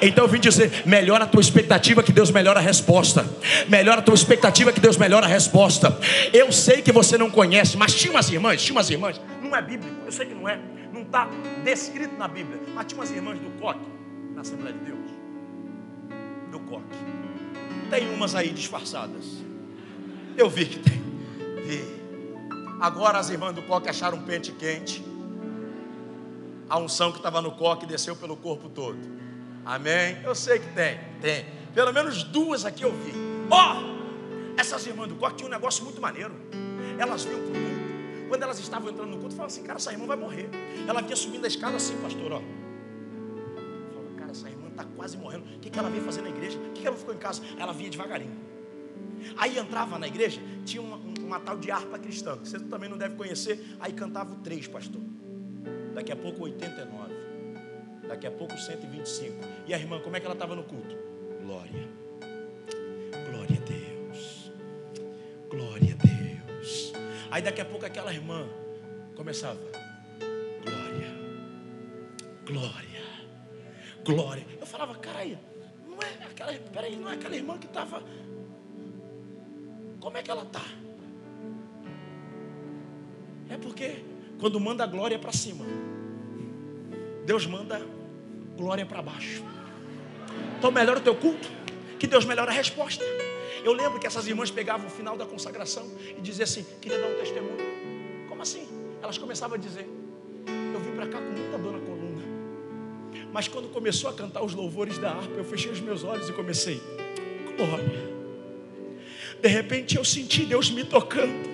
Então 0.01 0.23
eu 0.23 0.27
vim 0.29 0.39
dizer: 0.39 0.83
melhora 0.85 1.25
a 1.25 1.27
tua 1.27 1.41
expectativa, 1.41 2.01
que 2.01 2.13
Deus 2.13 2.31
melhora 2.31 2.61
a 2.61 2.63
resposta. 2.63 3.25
Melhora 3.67 3.99
a 3.99 4.01
tua 4.01 4.15
expectativa, 4.15 4.71
que 4.71 4.79
Deus 4.79 4.95
melhora 4.95 5.25
a 5.25 5.29
resposta. 5.29 5.99
Eu 6.31 6.49
sei 6.53 6.81
que 6.81 6.93
você 6.93 7.17
não 7.17 7.29
conhece, 7.29 7.75
mas 7.75 7.93
tinha 7.93 8.09
umas 8.09 8.31
irmãs, 8.31 8.61
tinha 8.61 8.73
umas 8.73 8.89
irmãs, 8.89 9.19
não 9.41 9.53
é 9.53 9.61
bíblico, 9.61 9.93
eu 10.05 10.11
sei 10.13 10.27
que 10.27 10.33
não 10.33 10.47
é, 10.47 10.57
não 10.93 11.01
está 11.01 11.27
descrito 11.61 12.15
na 12.17 12.25
Bíblia, 12.25 12.57
mas 12.73 12.85
tinha 12.85 12.97
umas 12.97 13.11
irmãs 13.11 13.37
do 13.37 13.49
coque, 13.59 13.85
na 14.33 14.41
Assembleia 14.41 14.73
de 14.73 14.85
Deus. 14.85 15.11
Do 16.51 16.59
coque. 16.61 16.85
Tem 17.89 18.09
umas 18.13 18.33
aí 18.33 18.51
disfarçadas. 18.51 19.25
Eu 20.37 20.49
vi 20.49 20.67
que 20.67 20.79
tem. 20.79 21.01
Vi. 21.65 21.83
Agora 22.79 23.19
as 23.19 23.29
irmãs 23.29 23.53
do 23.53 23.61
coque 23.63 23.89
acharam 23.89 24.19
um 24.19 24.21
pente 24.21 24.53
quente 24.53 25.10
a 26.71 26.77
unção 26.77 27.11
que 27.11 27.17
estava 27.17 27.41
no 27.41 27.51
coque 27.51 27.85
desceu 27.85 28.15
pelo 28.15 28.37
corpo 28.37 28.69
todo. 28.69 28.97
Amém? 29.65 30.17
Eu 30.23 30.33
sei 30.33 30.57
que 30.57 30.67
tem, 30.73 30.97
tem. 31.19 31.45
Pelo 31.75 31.91
menos 31.91 32.23
duas 32.23 32.63
aqui 32.63 32.83
eu 32.83 32.93
vi. 32.93 33.11
Ó, 33.49 33.75
oh, 33.75 34.57
essas 34.57 34.87
irmãs 34.87 35.09
do 35.09 35.15
coque 35.15 35.35
tinham 35.35 35.49
um 35.49 35.51
negócio 35.51 35.83
muito 35.83 35.99
maneiro. 35.99 36.33
Elas 36.97 37.25
vinham 37.25 37.41
para 37.41 37.49
o 37.49 37.51
culto. 37.51 38.29
Quando 38.29 38.43
elas 38.43 38.57
estavam 38.57 38.89
entrando 38.89 39.09
no 39.09 39.17
culto, 39.17 39.35
falavam 39.35 39.47
assim: 39.47 39.63
cara, 39.63 39.79
essa 39.79 39.91
irmã 39.91 40.05
vai 40.05 40.15
morrer. 40.15 40.49
Ela 40.87 41.01
vinha 41.01 41.15
subindo 41.17 41.43
a 41.43 41.47
escada 41.49 41.75
assim, 41.75 41.97
pastor, 41.97 42.31
ó. 42.31 42.39
Falava, 42.39 44.15
cara, 44.17 44.31
essa 44.31 44.49
irmã 44.49 44.69
está 44.69 44.85
quase 44.95 45.17
morrendo. 45.17 45.43
O 45.53 45.59
que, 45.59 45.69
que 45.69 45.77
ela 45.77 45.89
veio 45.89 46.03
fazer 46.05 46.21
na 46.21 46.29
igreja? 46.29 46.57
O 46.57 46.71
que, 46.71 46.79
que 46.79 46.87
ela 46.87 46.95
ficou 46.95 47.13
em 47.13 47.17
casa? 47.17 47.41
Ela 47.59 47.73
vinha 47.73 47.89
devagarinho. 47.89 48.31
Aí 49.35 49.59
entrava 49.59 49.99
na 49.99 50.07
igreja, 50.07 50.41
tinha 50.65 50.81
uma, 50.81 50.95
uma 51.19 51.39
tal 51.41 51.57
de 51.57 51.69
harpa 51.69 51.99
cristã, 51.99 52.37
que 52.37 52.47
você 52.47 52.57
também 52.61 52.89
não 52.89 52.97
deve 52.97 53.15
conhecer. 53.15 53.75
Aí 53.77 53.91
cantava 53.91 54.31
o 54.31 54.37
três, 54.37 54.69
pastor 54.69 55.01
daqui 55.93 56.11
a 56.11 56.15
pouco 56.15 56.43
89, 56.43 57.13
daqui 58.07 58.27
a 58.27 58.31
pouco 58.31 58.57
125. 58.57 59.35
E 59.67 59.73
a 59.73 59.77
irmã, 59.77 59.99
como 59.99 60.15
é 60.15 60.19
que 60.19 60.25
ela 60.25 60.35
estava 60.35 60.55
no 60.55 60.63
culto? 60.63 60.95
Glória, 61.41 61.87
glória 63.29 63.57
a 63.57 63.65
Deus, 63.65 64.51
glória 65.49 65.93
a 65.93 66.05
Deus. 66.05 66.93
Aí 67.29 67.41
daqui 67.41 67.61
a 67.61 67.65
pouco 67.65 67.85
aquela 67.85 68.13
irmã 68.13 68.47
começava, 69.15 69.59
glória, 70.63 71.11
glória, 72.45 73.01
glória. 74.03 74.45
Eu 74.59 74.65
falava, 74.65 74.95
caralho, 74.95 75.39
não 75.87 75.97
é 75.97 76.25
aquela, 76.25 76.53
peraí, 76.53 76.95
não 76.95 77.09
é 77.09 77.15
aquela 77.15 77.35
irmã 77.35 77.57
que 77.57 77.67
estava. 77.67 78.03
Como 79.99 80.17
é 80.17 80.23
que 80.23 80.31
ela 80.31 80.43
está? 80.43 80.65
É 83.49 83.57
porque 83.57 84.10
quando 84.41 84.59
manda 84.59 84.87
glória 84.87 85.19
para 85.19 85.31
cima, 85.31 85.63
Deus 87.23 87.45
manda 87.45 87.79
glória 88.57 88.83
para 88.83 88.99
baixo. 88.99 89.43
Então 90.57 90.71
melhora 90.71 90.97
o 90.97 91.01
teu 91.01 91.15
culto, 91.15 91.47
que 91.99 92.07
Deus 92.07 92.25
melhora 92.25 92.49
a 92.49 92.53
resposta. 92.53 93.05
Eu 93.63 93.71
lembro 93.71 93.99
que 93.99 94.07
essas 94.07 94.25
irmãs 94.27 94.49
pegavam 94.49 94.87
o 94.87 94.89
final 94.89 95.15
da 95.15 95.27
consagração 95.27 95.87
e 96.17 96.21
diziam 96.21 96.43
assim: 96.45 96.65
queria 96.81 96.97
dar 96.97 97.07
um 97.07 97.19
testemunho. 97.19 98.27
Como 98.27 98.41
assim? 98.41 98.67
Elas 99.03 99.19
começavam 99.19 99.55
a 99.55 99.59
dizer: 99.59 99.87
Eu 100.73 100.79
vim 100.79 100.91
para 100.95 101.05
cá 101.05 101.19
com 101.19 101.39
muita 101.39 101.57
dor 101.59 101.73
na 101.73 101.79
coluna. 101.79 102.23
Mas 103.31 103.47
quando 103.47 103.69
começou 103.69 104.09
a 104.09 104.13
cantar 104.13 104.43
os 104.43 104.55
louvores 104.55 104.97
da 104.97 105.11
harpa, 105.11 105.35
eu 105.35 105.43
fechei 105.43 105.71
os 105.71 105.79
meus 105.79 106.03
olhos 106.03 106.27
e 106.27 106.33
comecei: 106.33 106.81
Glória, 107.55 108.09
De 109.39 109.47
repente 109.47 109.97
eu 109.97 110.03
senti 110.03 110.45
Deus 110.45 110.71
me 110.71 110.83
tocando. 110.83 111.51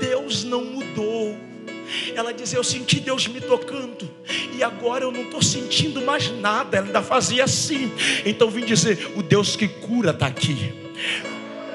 Deus 0.00 0.44
não 0.44 0.64
mudou. 0.64 1.36
Ela 2.14 2.32
diz: 2.32 2.52
Eu 2.52 2.62
senti 2.62 3.00
Deus 3.00 3.26
me 3.26 3.40
tocando, 3.40 4.08
e 4.54 4.62
agora 4.62 5.04
eu 5.04 5.12
não 5.12 5.22
estou 5.22 5.42
sentindo 5.42 6.02
mais 6.02 6.30
nada. 6.30 6.76
Ela 6.76 6.86
ainda 6.86 7.02
fazia 7.02 7.44
assim. 7.44 7.90
Então 8.24 8.50
vim 8.50 8.64
dizer: 8.64 9.12
O 9.16 9.22
Deus 9.22 9.56
que 9.56 9.68
cura 9.68 10.10
está 10.10 10.26
aqui. 10.26 10.72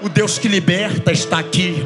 O 0.03 0.09
Deus 0.09 0.37
que 0.37 0.49
liberta 0.49 1.13
está 1.13 1.39
aqui. 1.39 1.81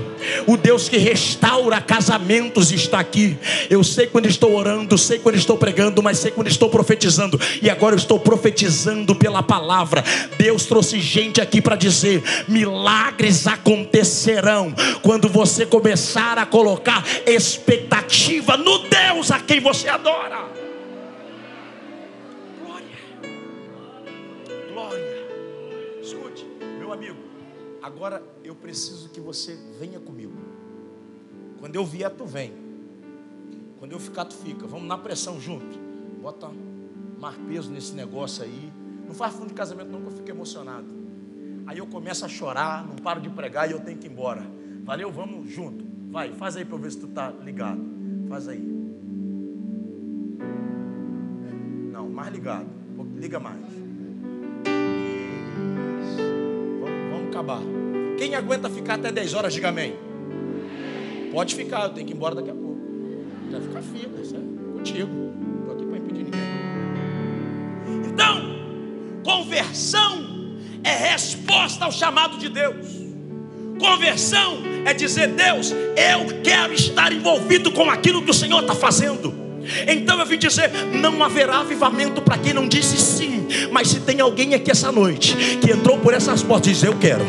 O 0.47 0.57
Deus 0.57 0.89
que 0.89 0.97
restaura 0.97 1.79
casamentos 1.79 2.71
está 2.71 2.99
aqui. 2.99 3.37
Eu 3.69 3.83
sei 3.83 4.07
quando 4.07 4.25
estou 4.25 4.55
orando, 4.55 4.97
sei 4.97 5.19
quando 5.19 5.35
estou 5.35 5.55
pregando, 5.55 6.01
mas 6.01 6.17
sei 6.17 6.31
quando 6.31 6.47
estou 6.47 6.67
profetizando. 6.67 7.39
E 7.61 7.69
agora 7.69 7.93
eu 7.93 7.99
estou 7.99 8.19
profetizando 8.19 9.13
pela 9.13 9.43
palavra. 9.43 10.03
Deus 10.35 10.65
trouxe 10.65 10.99
gente 10.99 11.39
aqui 11.39 11.61
para 11.61 11.75
dizer: 11.75 12.23
milagres 12.47 13.45
acontecerão 13.45 14.73
quando 15.03 15.29
você 15.29 15.63
começar 15.63 16.39
a 16.39 16.45
colocar 16.45 17.05
expectativa 17.23 18.57
no 18.57 18.79
Deus 18.79 19.29
a 19.29 19.39
quem 19.39 19.59
você 19.59 19.87
adora. 19.87 20.66
Agora 27.97 28.21
eu 28.43 28.53
preciso 28.53 29.09
que 29.09 29.19
você 29.19 29.57
venha 29.79 29.99
comigo. 29.99 30.35
Quando 31.59 31.75
eu 31.75 31.83
vier, 31.83 32.11
tu 32.11 32.25
vem. 32.25 32.53
Quando 33.79 33.91
eu 33.91 33.99
ficar, 33.99 34.25
tu 34.25 34.35
fica. 34.35 34.67
Vamos 34.67 34.87
na 34.87 34.99
pressão 34.99 35.41
junto. 35.41 35.79
Bota 36.21 36.47
mais 37.19 37.35
peso 37.49 37.71
nesse 37.71 37.95
negócio 37.95 38.43
aí. 38.43 38.71
Não 39.07 39.15
faz 39.15 39.33
fundo 39.33 39.47
de 39.47 39.55
casamento 39.55 39.89
não, 39.89 40.01
que 40.01 40.07
eu 40.09 40.11
fico 40.11 40.29
emocionado. 40.29 40.85
Aí 41.65 41.79
eu 41.79 41.87
começo 41.87 42.23
a 42.23 42.27
chorar, 42.27 42.85
não 42.85 42.97
paro 42.97 43.19
de 43.19 43.31
pregar 43.31 43.67
e 43.67 43.71
eu 43.71 43.79
tenho 43.79 43.97
que 43.97 44.05
ir 44.05 44.11
embora. 44.11 44.45
Valeu, 44.83 45.11
vamos 45.11 45.49
junto. 45.49 45.83
Vai, 46.11 46.31
faz 46.33 46.55
aí 46.55 46.65
para 46.65 46.75
eu 46.75 46.79
ver 46.79 46.91
se 46.91 46.99
tu 46.99 47.07
tá 47.07 47.31
ligado. 47.31 47.81
Faz 48.29 48.47
aí. 48.47 48.61
Não, 51.91 52.07
mais 52.11 52.31
ligado. 52.31 52.67
Liga 53.15 53.39
mais. 53.39 53.87
acabar. 57.37 57.86
Quem 58.17 58.35
aguenta 58.35 58.69
ficar 58.69 58.95
até 58.95 59.11
10 59.11 59.33
horas, 59.33 59.53
diga 59.53 59.69
amém. 59.69 59.95
Pode 61.31 61.55
ficar, 61.55 61.83
eu 61.83 61.89
tenho 61.89 62.07
que 62.07 62.13
ir 62.13 62.15
embora 62.15 62.35
daqui 62.35 62.49
a 62.49 62.53
pouco. 62.53 62.77
Já 63.51 63.61
fica 63.61 63.81
firme, 63.81 64.21
isso 64.21 64.35
é 64.35 64.73
contigo. 64.77 65.09
Estou 65.59 65.75
aqui 65.75 65.85
para 65.85 65.97
impedir 65.97 66.23
ninguém. 66.23 66.41
Então, 68.11 69.21
conversão 69.23 70.25
é 70.83 71.11
resposta 71.11 71.85
ao 71.85 71.91
chamado 71.91 72.37
de 72.37 72.49
Deus. 72.49 72.87
Conversão 73.79 74.63
é 74.85 74.93
dizer, 74.93 75.27
Deus, 75.27 75.71
eu 75.71 76.41
quero 76.43 76.73
estar 76.73 77.11
envolvido 77.13 77.71
com 77.71 77.89
aquilo 77.89 78.23
que 78.23 78.31
o 78.31 78.33
Senhor 78.33 78.61
está 78.61 78.73
fazendo. 78.73 79.47
Então 79.87 80.19
eu 80.19 80.25
vim 80.25 80.37
dizer: 80.37 80.71
não 80.93 81.23
haverá 81.23 81.59
avivamento 81.59 82.21
para 82.21 82.37
quem 82.37 82.53
não 82.53 82.67
disse 82.67 82.97
sim. 82.97 83.36
Mas 83.71 83.89
se 83.89 83.99
tem 83.99 84.19
alguém 84.21 84.53
aqui 84.53 84.71
essa 84.71 84.91
noite 84.91 85.35
que 85.61 85.71
entrou 85.71 85.97
por 85.97 86.13
essas 86.13 86.41
portas 86.43 86.67
e 86.67 86.73
diz: 86.73 86.83
Eu 86.83 86.95
quero, 86.95 87.25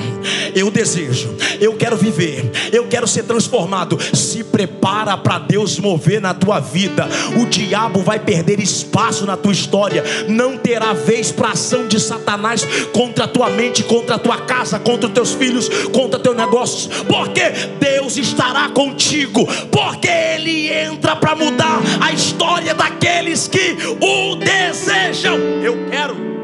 eu 0.55 0.71
desejo, 0.71 1.35
eu 1.61 1.75
quero 1.75 1.97
viver, 1.97 2.51
eu 2.73 2.87
quero 2.87 3.07
ser 3.07 3.25
transformado. 3.25 3.99
Se 4.15 4.45
prepara 4.45 5.17
para 5.17 5.39
Deus 5.39 5.79
mover 5.79 6.21
na 6.21 6.35
tua 6.35 6.61
vida. 6.61 7.09
O 7.41 7.47
diabo 7.47 8.03
vai 8.03 8.19
perder 8.19 8.61
espaço 8.61 9.27
na 9.27 9.37
tua 9.37 9.53
história. 9.53 10.05
Não 10.29 10.57
terá 10.57 10.93
vez 10.93 11.31
para 11.33 11.51
ação 11.51 11.87
de 11.87 12.01
Satanás 12.01 12.67
contra 12.93 13.25
a 13.25 13.29
tua 13.29 13.51
mente, 13.51 13.83
contra 13.83 14.17
a 14.17 14.19
tua 14.19 14.39
casa, 14.39 14.79
contra 14.79 15.07
os 15.07 15.13
teus 15.13 15.33
filhos, 15.33 15.69
contra 15.93 16.19
teus 16.19 16.37
negócios. 16.37 16.89
Porque 17.05 17.43
Deus 17.81 18.17
estará 18.17 18.69
contigo. 18.69 19.47
Porque 19.71 20.09
Ele 20.09 20.69
entra 20.73 21.17
para 21.17 21.35
mudar 21.35 21.81
a 22.01 22.13
história 22.13 22.39
história 22.39 22.75
daqueles 22.75 23.49
que 23.49 23.77
o 24.01 24.37
desejam. 24.37 25.39
Eu 25.63 25.89
quero. 25.91 26.38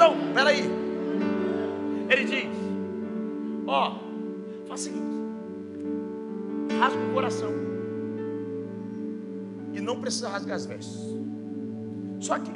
Então, 0.00 0.16
peraí. 0.32 0.62
Ele 2.08 2.24
diz: 2.24 2.48
Ó, 3.66 3.92
oh, 3.92 4.66
faz 4.66 4.80
o 4.80 4.84
seguinte: 4.84 5.04
rasga 6.80 6.98
o 6.98 7.12
coração. 7.12 7.50
E 9.74 9.80
não 9.82 10.00
precisa 10.00 10.30
rasgar 10.30 10.56
as 10.56 10.64
vestes. 10.64 10.98
Só 12.18 12.38
que, 12.38 12.50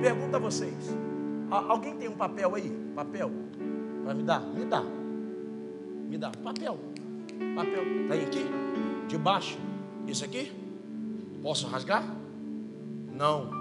pergunta 0.00 0.36
a 0.36 0.38
vocês: 0.38 0.96
alguém 1.50 1.96
tem 1.96 2.08
um 2.08 2.16
papel 2.16 2.54
aí? 2.54 2.70
Papel? 2.94 3.32
Para 4.04 4.14
me 4.14 4.22
dar? 4.22 4.40
Me 4.42 4.64
dá. 4.64 4.84
Me 6.08 6.16
dá. 6.16 6.30
Papel. 6.30 6.78
Papel. 7.56 7.84
Tem 8.08 8.22
aqui? 8.22 8.46
Debaixo. 9.08 9.58
Isso 10.06 10.24
aqui? 10.24 10.52
Posso 11.42 11.66
rasgar? 11.66 12.04
Não. 13.12 13.57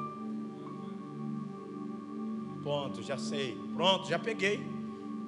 Pronto, 2.68 3.02
já 3.02 3.18
sei. 3.18 3.58
Pronto, 3.74 4.10
já 4.10 4.20
peguei. 4.20 4.60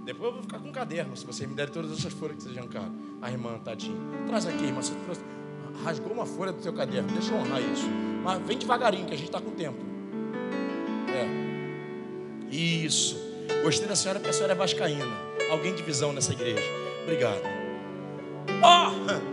Depois 0.03 0.25
eu 0.25 0.33
vou 0.33 0.41
ficar 0.41 0.59
com 0.59 0.67
um 0.67 0.73
caderno, 0.73 1.15
se 1.15 1.25
você 1.25 1.47
me 1.47 1.55
der 1.55 1.69
todas 1.69 1.89
essas 1.97 2.11
folhas 2.11 2.35
que 2.35 2.43
vocês 2.43 2.57
arrancaram. 2.57 2.93
A 3.21 3.31
irmã, 3.31 3.57
tadinha. 3.59 3.95
Traz 4.27 4.45
aqui, 4.45 4.65
irmã. 4.65 4.81
Você 4.81 4.93
trouxe... 5.05 5.21
rasgou 5.85 6.11
uma 6.11 6.25
folha 6.25 6.51
do 6.51 6.61
seu 6.61 6.73
caderno. 6.73 7.07
Deixa 7.13 7.33
eu 7.33 7.37
honrar 7.37 7.61
isso. 7.61 7.87
Mas 8.25 8.41
vem 8.45 8.57
devagarinho, 8.57 9.05
que 9.05 9.13
a 9.13 9.15
gente 9.15 9.27
está 9.27 9.39
com 9.39 9.51
tempo. 9.51 9.77
É. 11.07 12.53
Isso. 12.53 13.17
Gostei 13.63 13.87
da 13.87 13.95
senhora, 13.95 14.19
porque 14.19 14.31
a 14.31 14.33
senhora 14.33 14.51
é 14.51 14.55
vascaína. 14.57 15.05
Alguém 15.49 15.73
de 15.73 15.81
visão 15.81 16.11
nessa 16.11 16.33
igreja. 16.33 16.61
Obrigado. 17.03 17.41
Ó! 18.61 18.91
Oh! 18.91 19.29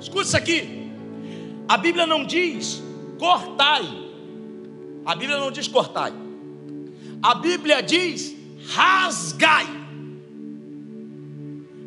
Escuta 0.00 0.22
isso 0.22 0.36
aqui. 0.36 0.90
A 1.68 1.78
Bíblia 1.78 2.04
não 2.04 2.26
diz 2.26 2.82
cortai. 3.16 3.84
A 5.06 5.14
Bíblia 5.14 5.38
não 5.38 5.52
diz 5.52 5.68
cortai. 5.68 6.21
A 7.22 7.34
Bíblia 7.36 7.80
diz 7.80 8.34
rasgai. 8.74 9.66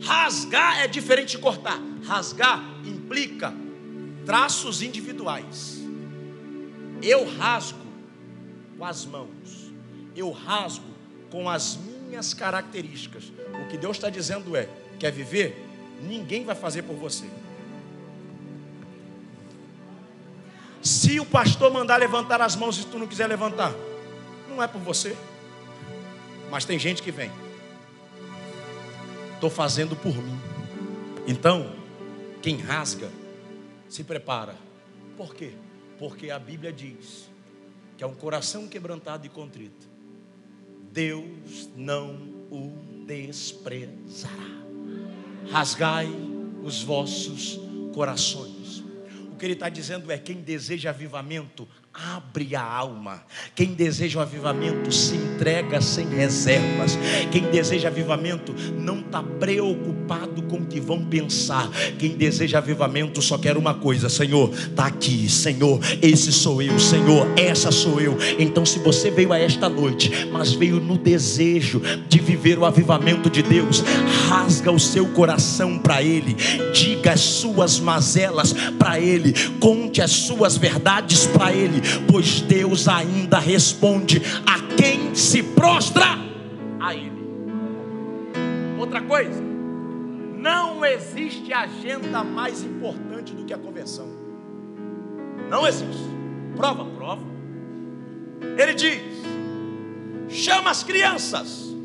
Rasgar 0.02 0.80
é 0.80 0.88
diferente 0.88 1.32
de 1.32 1.40
cortar. 1.40 1.80
Rasgar 2.06 2.64
implica 2.86 3.54
traços 4.26 4.82
individuais. 4.82 5.82
Eu 7.02 7.28
rasgo 7.38 7.86
com 8.78 8.86
as 8.86 9.06
mãos. 9.06 9.72
Eu 10.16 10.32
rasgo 10.32 10.86
com 11.30 11.50
as 11.50 11.78
minhas 11.78 12.34
características. 12.34 13.26
O 13.66 13.68
que 13.68 13.78
Deus 13.78 13.98
está 13.98 14.10
dizendo 14.10 14.56
é: 14.56 14.70
quer 14.98 15.12
viver? 15.12 15.66
Ninguém 16.02 16.46
vai 16.46 16.56
fazer 16.56 16.84
por 16.84 16.96
você. 16.96 17.26
Se 20.82 21.20
o 21.20 21.26
pastor 21.26 21.74
mandar 21.74 21.98
levantar 21.98 22.42
as 22.42 22.56
mãos 22.56 22.78
e 22.78 22.86
tu 22.86 23.00
não 23.00 23.08
quiser 23.08 23.28
levantar, 23.28 23.74
não 24.56 24.64
é 24.64 24.68
por 24.68 24.82
você. 24.82 25.16
Mas 26.50 26.66
tem 26.66 26.80
gente 26.80 27.02
que 27.04 27.12
vem. 27.12 27.30
Estou 29.34 29.50
fazendo 29.50 29.96
por 29.96 30.16
mim. 30.16 30.40
Então, 31.28 31.76
quem 32.42 32.58
rasga, 32.58 33.12
se 33.90 34.04
prepara. 34.04 34.56
Por 35.18 35.36
quê? 35.36 35.54
Porque 36.00 36.30
a 36.30 36.40
Bíblia 36.40 36.72
diz 36.72 37.30
que 37.98 38.04
é 38.04 38.08
um 38.08 38.14
coração 38.14 38.68
quebrantado 38.68 39.26
e 39.26 39.30
contrito. 39.30 39.88
Deus 40.92 41.70
não 41.76 42.14
o 42.50 42.72
desprezará. 43.06 44.34
Rasgai 45.52 46.10
os 46.64 46.82
vossos 46.82 47.60
corações. 47.94 48.80
O 49.32 49.36
que 49.38 49.46
ele 49.46 49.54
está 49.54 49.70
dizendo 49.70 50.12
é: 50.12 50.18
quem 50.18 50.42
deseja 50.42 50.90
avivamento, 50.90 51.68
abre 51.96 52.56
a 52.56 52.62
alma. 52.62 53.24
Quem 53.56 53.68
deseja 53.68 54.20
o 54.20 54.22
avivamento 54.22 54.92
se 54.92 55.16
entrega 55.16 55.80
sem 55.80 56.08
reservas. 56.10 56.98
Quem 57.32 57.44
deseja 57.44 57.88
avivamento 57.88 58.54
não 58.78 59.00
está 59.00 59.24
preocupado 59.24 60.42
com 60.44 60.58
o 60.58 60.66
que 60.66 60.80
vão 60.80 61.06
pensar. 61.06 61.70
Quem 61.98 62.12
deseja 62.12 62.58
avivamento 62.58 63.22
só 63.22 63.38
quer 63.38 63.56
uma 63.56 63.74
coisa: 63.74 64.10
Senhor, 64.10 64.52
está 64.54 64.88
aqui, 64.88 65.30
Senhor, 65.30 65.80
esse 66.02 66.34
sou 66.34 66.62
eu, 66.62 66.78
Senhor, 66.78 67.28
essa 67.38 67.72
sou 67.72 68.02
eu. 68.02 68.18
Então, 68.38 68.66
se 68.66 68.80
você 68.80 69.10
veio 69.10 69.32
a 69.32 69.40
esta 69.40 69.70
noite, 69.70 70.28
mas 70.32 70.52
veio 70.52 70.82
no 70.82 70.98
desejo 70.98 71.82
de 72.10 72.20
viver 72.20 72.60
o 72.60 72.66
avivamento 72.66 73.30
de 73.30 73.42
Deus, 73.42 73.82
rasga 74.28 74.72
o 74.72 74.80
seu 74.80 75.08
coração 75.08 75.80
para 75.80 76.04
Ele, 76.04 76.36
diga 76.74 77.14
as 77.14 77.22
suas 77.22 77.80
mazelas 77.80 78.54
para 78.78 79.00
Ele, 79.00 79.34
conte 79.60 80.02
as 80.02 80.12
suas 80.12 80.58
verdades 80.58 81.26
para 81.28 81.54
Ele 81.54 81.85
pois 82.10 82.42
Deus 82.42 82.88
ainda 82.88 83.40
responde 83.40 84.22
a 84.46 84.76
quem 84.76 85.14
se 85.16 85.44
prostra 85.44 86.06
a 86.80 86.94
Ele. 86.94 87.12
Outra 88.78 89.02
coisa, 89.02 89.42
não 90.38 90.86
existe 90.86 91.52
agenda 91.54 92.24
mais 92.24 92.64
importante 92.64 93.34
do 93.34 93.46
que 93.46 93.54
a 93.54 93.58
conversão. 93.58 94.08
Não 95.50 95.68
existe. 95.68 96.04
Prova, 96.56 96.86
prova. 96.86 97.24
Ele 98.58 98.74
diz: 98.74 99.02
chama 100.30 100.70
as 100.70 100.84
crianças, 100.84 101.76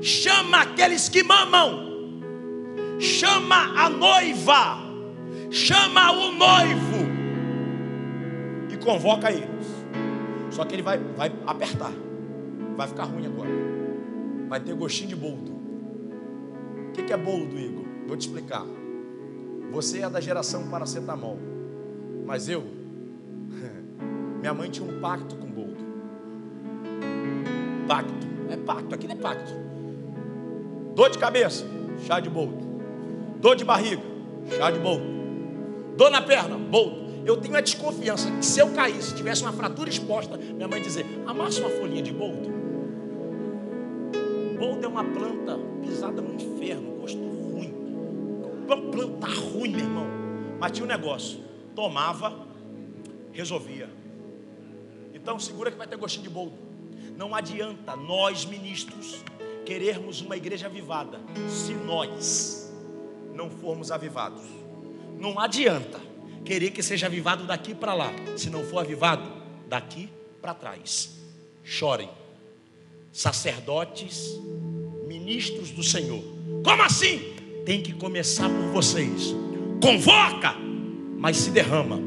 chama 0.00 0.62
aqueles 0.62 1.08
que 1.08 1.22
mamam, 1.22 2.20
chama 2.98 3.74
a 3.76 3.88
noiva, 3.88 4.78
chama 5.50 6.12
o 6.12 6.32
noivo 6.32 6.97
e 8.78 8.84
convoca 8.84 9.30
eles. 9.30 9.66
Só 10.50 10.64
que 10.64 10.74
ele 10.74 10.82
vai, 10.82 10.98
vai 10.98 11.32
apertar, 11.46 11.92
vai 12.76 12.88
ficar 12.88 13.04
ruim 13.04 13.26
agora, 13.26 13.50
vai 14.48 14.60
ter 14.60 14.74
gostinho 14.74 15.08
de 15.08 15.16
boldo. 15.16 15.52
O 16.88 16.92
que 16.92 17.12
é 17.12 17.16
boldo, 17.16 17.58
Igor? 17.58 17.84
Vou 18.06 18.16
te 18.16 18.22
explicar. 18.22 18.64
Você 19.70 20.00
é 20.00 20.08
da 20.08 20.20
geração 20.20 20.68
paracetamol, 20.68 21.38
mas 22.26 22.48
eu, 22.48 22.64
minha 24.40 24.54
mãe 24.54 24.70
tinha 24.70 24.88
um 24.88 25.00
pacto 25.00 25.36
com 25.36 25.46
boldo. 25.46 25.76
Pacto, 27.86 28.26
é 28.50 28.56
pacto, 28.56 28.94
aquilo 28.94 29.12
é 29.12 29.16
pacto. 29.16 29.52
Dor 30.94 31.10
de 31.10 31.18
cabeça, 31.18 31.64
chá 32.06 32.18
de 32.18 32.30
boldo. 32.30 32.66
Dor 33.40 33.54
de 33.54 33.64
barriga, 33.64 34.02
chá 34.56 34.70
de 34.70 34.78
boldo. 34.80 35.04
Dor 35.96 36.10
na 36.10 36.22
perna, 36.22 36.56
boldo. 36.56 37.07
Eu 37.28 37.36
tenho 37.36 37.58
a 37.58 37.60
desconfiança 37.60 38.30
que 38.30 38.42
se 38.42 38.58
eu 38.58 38.72
caísse, 38.72 39.14
tivesse 39.14 39.42
uma 39.42 39.52
fratura 39.52 39.90
exposta, 39.90 40.38
minha 40.38 40.66
mãe 40.66 40.80
dizer, 40.80 41.04
amassa 41.26 41.60
uma 41.60 41.68
folhinha 41.68 42.00
de 42.00 42.10
boldo. 42.10 42.48
Boldo 44.58 44.86
é 44.86 44.88
uma 44.88 45.04
planta 45.04 45.58
pisada 45.82 46.22
no 46.22 46.34
inferno, 46.34 46.92
gosto 46.92 47.18
ruim. 47.18 47.70
Uma 48.64 48.80
planta 48.90 49.26
ruim, 49.26 49.72
meu 49.72 49.80
irmão. 49.80 50.06
Mas 50.58 50.72
tinha 50.72 50.86
um 50.86 50.88
negócio. 50.88 51.40
Tomava, 51.74 52.46
resolvia. 53.30 53.90
Então 55.12 55.38
segura 55.38 55.70
que 55.70 55.76
vai 55.76 55.86
ter 55.86 55.96
gostinho 55.98 56.22
de 56.22 56.30
boldo. 56.30 56.56
Não 57.14 57.34
adianta 57.34 57.94
nós, 57.94 58.46
ministros, 58.46 59.22
querermos 59.66 60.22
uma 60.22 60.38
igreja 60.38 60.64
avivada 60.64 61.20
se 61.46 61.74
nós 61.74 62.72
não 63.34 63.50
formos 63.50 63.90
avivados. 63.90 64.44
Não 65.18 65.38
adianta 65.38 66.07
querer 66.44 66.70
que 66.70 66.82
seja 66.82 67.06
avivado 67.06 67.44
daqui 67.44 67.74
para 67.74 67.94
lá, 67.94 68.12
se 68.36 68.50
não 68.50 68.64
for 68.64 68.78
avivado 68.80 69.30
daqui 69.68 70.08
para 70.40 70.54
trás. 70.54 71.10
Chorem, 71.64 72.08
sacerdotes, 73.12 74.38
ministros 75.06 75.70
do 75.70 75.82
Senhor. 75.82 76.22
Como 76.64 76.82
assim? 76.82 77.34
Tem 77.66 77.82
que 77.82 77.92
começar 77.92 78.48
por 78.48 78.72
vocês. 78.72 79.34
Convoca, 79.82 80.54
mas 81.18 81.36
se 81.36 81.50
derrama. 81.50 82.00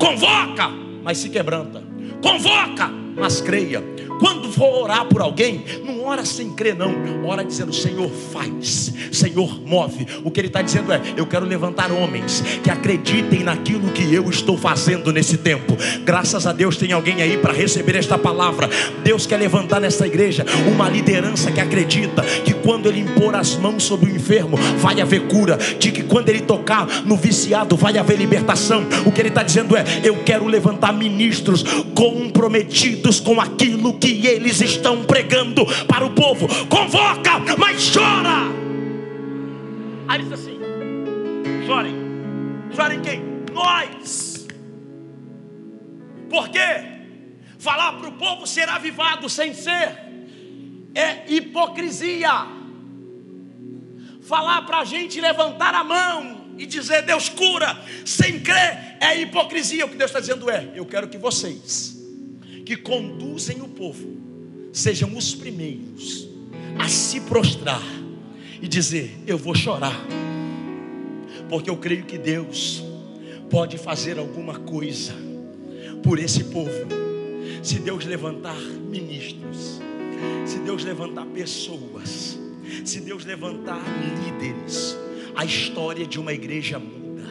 Convoca, 0.00 0.68
mas 1.02 1.18
se 1.18 1.28
quebranta. 1.28 1.82
Convoca, 2.22 2.90
mas 3.16 3.40
creia. 3.40 3.82
Quando 4.18 4.52
for 4.52 4.84
orar 4.84 5.06
por 5.06 5.20
alguém, 5.20 5.64
não 5.84 6.04
ora 6.04 6.24
sem 6.24 6.50
crer, 6.50 6.76
não. 6.76 6.94
Ora 7.24 7.44
dizendo: 7.44 7.72
Senhor, 7.72 8.08
faz, 8.32 8.92
Senhor, 9.10 9.60
move. 9.66 10.06
O 10.22 10.30
que 10.30 10.38
ele 10.38 10.46
está 10.46 10.62
dizendo 10.62 10.92
é: 10.92 11.00
Eu 11.16 11.26
quero 11.26 11.44
levantar 11.44 11.90
homens 11.90 12.42
que 12.62 12.70
acreditem 12.70 13.42
naquilo 13.42 13.90
que 13.90 14.14
eu 14.14 14.30
estou 14.30 14.56
fazendo 14.56 15.12
nesse 15.12 15.38
tempo. 15.38 15.76
Graças 16.04 16.46
a 16.46 16.52
Deus 16.52 16.76
tem 16.76 16.92
alguém 16.92 17.20
aí 17.20 17.36
para 17.36 17.52
receber 17.52 17.96
esta 17.96 18.16
palavra. 18.16 18.70
Deus 19.02 19.26
quer 19.26 19.38
levantar 19.38 19.80
nessa 19.80 20.06
igreja 20.06 20.46
uma 20.72 20.88
liderança 20.88 21.50
que 21.50 21.60
acredita 21.60 22.22
que 22.44 22.54
quando 22.54 22.86
ele 22.86 23.00
impor 23.00 23.34
as 23.34 23.56
mãos 23.56 23.82
sobre 23.82 24.10
o 24.10 24.14
enfermo, 24.14 24.56
vai 24.78 25.00
haver 25.00 25.22
cura. 25.26 25.58
De 25.78 25.90
que 25.90 26.04
quando 26.04 26.28
ele 26.28 26.42
tocar 26.42 26.86
no 27.04 27.16
viciado, 27.16 27.76
vai 27.76 27.98
haver 27.98 28.16
libertação. 28.16 28.86
O 29.04 29.10
que 29.10 29.20
ele 29.20 29.30
está 29.30 29.42
dizendo 29.42 29.76
é: 29.76 29.84
Eu 30.04 30.22
quero 30.22 30.46
levantar 30.46 30.92
ministros 30.92 31.64
comprometidos 31.92 33.01
com 33.20 33.40
aquilo 33.40 33.98
que 33.98 34.26
eles 34.26 34.60
estão 34.60 35.04
pregando 35.04 35.64
para 35.86 36.04
o 36.04 36.10
povo. 36.10 36.46
Convoca, 36.66 37.56
mas 37.58 37.90
chora. 37.92 38.50
Aí 40.08 40.22
diz 40.22 40.32
assim: 40.32 40.58
chorem. 41.66 41.94
Chorem 42.74 43.00
quem? 43.00 43.22
Nós. 43.52 44.46
Por 46.30 46.48
quê? 46.48 46.92
Falar 47.58 47.92
para 47.92 48.08
o 48.08 48.12
povo 48.12 48.46
ser 48.46 48.68
avivado 48.68 49.28
sem 49.28 49.54
ser 49.54 49.98
é 50.94 51.24
hipocrisia. 51.28 52.46
Falar 54.22 54.62
para 54.62 54.78
a 54.78 54.84
gente 54.84 55.20
levantar 55.20 55.74
a 55.74 55.84
mão 55.84 56.54
e 56.56 56.64
dizer 56.66 57.02
Deus 57.02 57.28
cura 57.28 57.78
sem 58.04 58.40
crer 58.40 58.96
é 59.00 59.20
hipocrisia. 59.20 59.84
O 59.84 59.88
que 59.88 59.96
Deus 59.96 60.10
está 60.10 60.20
dizendo 60.20 60.48
é: 60.48 60.70
eu 60.74 60.86
quero 60.86 61.08
que 61.08 61.18
vocês 61.18 61.91
que 62.72 62.76
conduzem 62.78 63.60
o 63.60 63.68
povo 63.68 64.16
sejam 64.72 65.14
os 65.14 65.34
primeiros 65.34 66.26
a 66.78 66.88
se 66.88 67.20
prostrar 67.20 67.82
e 68.62 68.66
dizer: 68.66 69.14
Eu 69.26 69.36
vou 69.36 69.54
chorar, 69.54 69.94
porque 71.50 71.68
eu 71.68 71.76
creio 71.76 72.04
que 72.04 72.16
Deus 72.16 72.82
pode 73.50 73.76
fazer 73.76 74.18
alguma 74.18 74.58
coisa 74.58 75.12
por 76.02 76.18
esse 76.18 76.44
povo. 76.44 76.70
Se 77.62 77.78
Deus 77.78 78.06
levantar 78.06 78.58
ministros, 78.58 79.78
se 80.46 80.58
Deus 80.60 80.82
levantar 80.82 81.26
pessoas, 81.26 82.38
se 82.86 83.00
Deus 83.00 83.26
levantar 83.26 83.82
líderes, 84.24 84.96
a 85.36 85.44
história 85.44 86.06
de 86.06 86.18
uma 86.18 86.32
igreja 86.32 86.78
muda, 86.78 87.28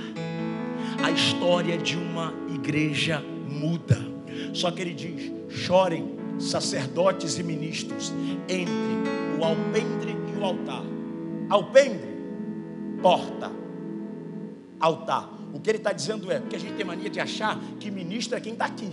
a 1.03 1.09
história 1.09 1.79
de 1.79 1.97
uma 1.97 2.31
igreja 2.53 3.23
muda. 3.49 4.10
Só 4.53 4.71
que 4.71 4.81
ele 4.81 4.93
diz: 4.93 5.31
chorem 5.49 6.17
sacerdotes 6.39 7.37
e 7.37 7.43
ministros 7.43 8.11
entre 8.47 8.71
o 9.39 9.43
alpendre 9.43 10.15
e 10.33 10.39
o 10.39 10.45
altar. 10.45 10.83
Alpendre, 11.49 12.09
porta, 13.01 13.51
altar. 14.79 15.41
O 15.53 15.59
que 15.59 15.69
ele 15.69 15.77
está 15.77 15.91
dizendo 15.91 16.31
é, 16.31 16.39
porque 16.39 16.55
a 16.55 16.59
gente 16.59 16.73
tem 16.75 16.85
mania 16.85 17.09
de 17.09 17.19
achar 17.19 17.59
que 17.79 17.91
ministro 17.91 18.37
é 18.37 18.41
quem 18.41 18.53
está 18.53 18.65
aqui. 18.65 18.89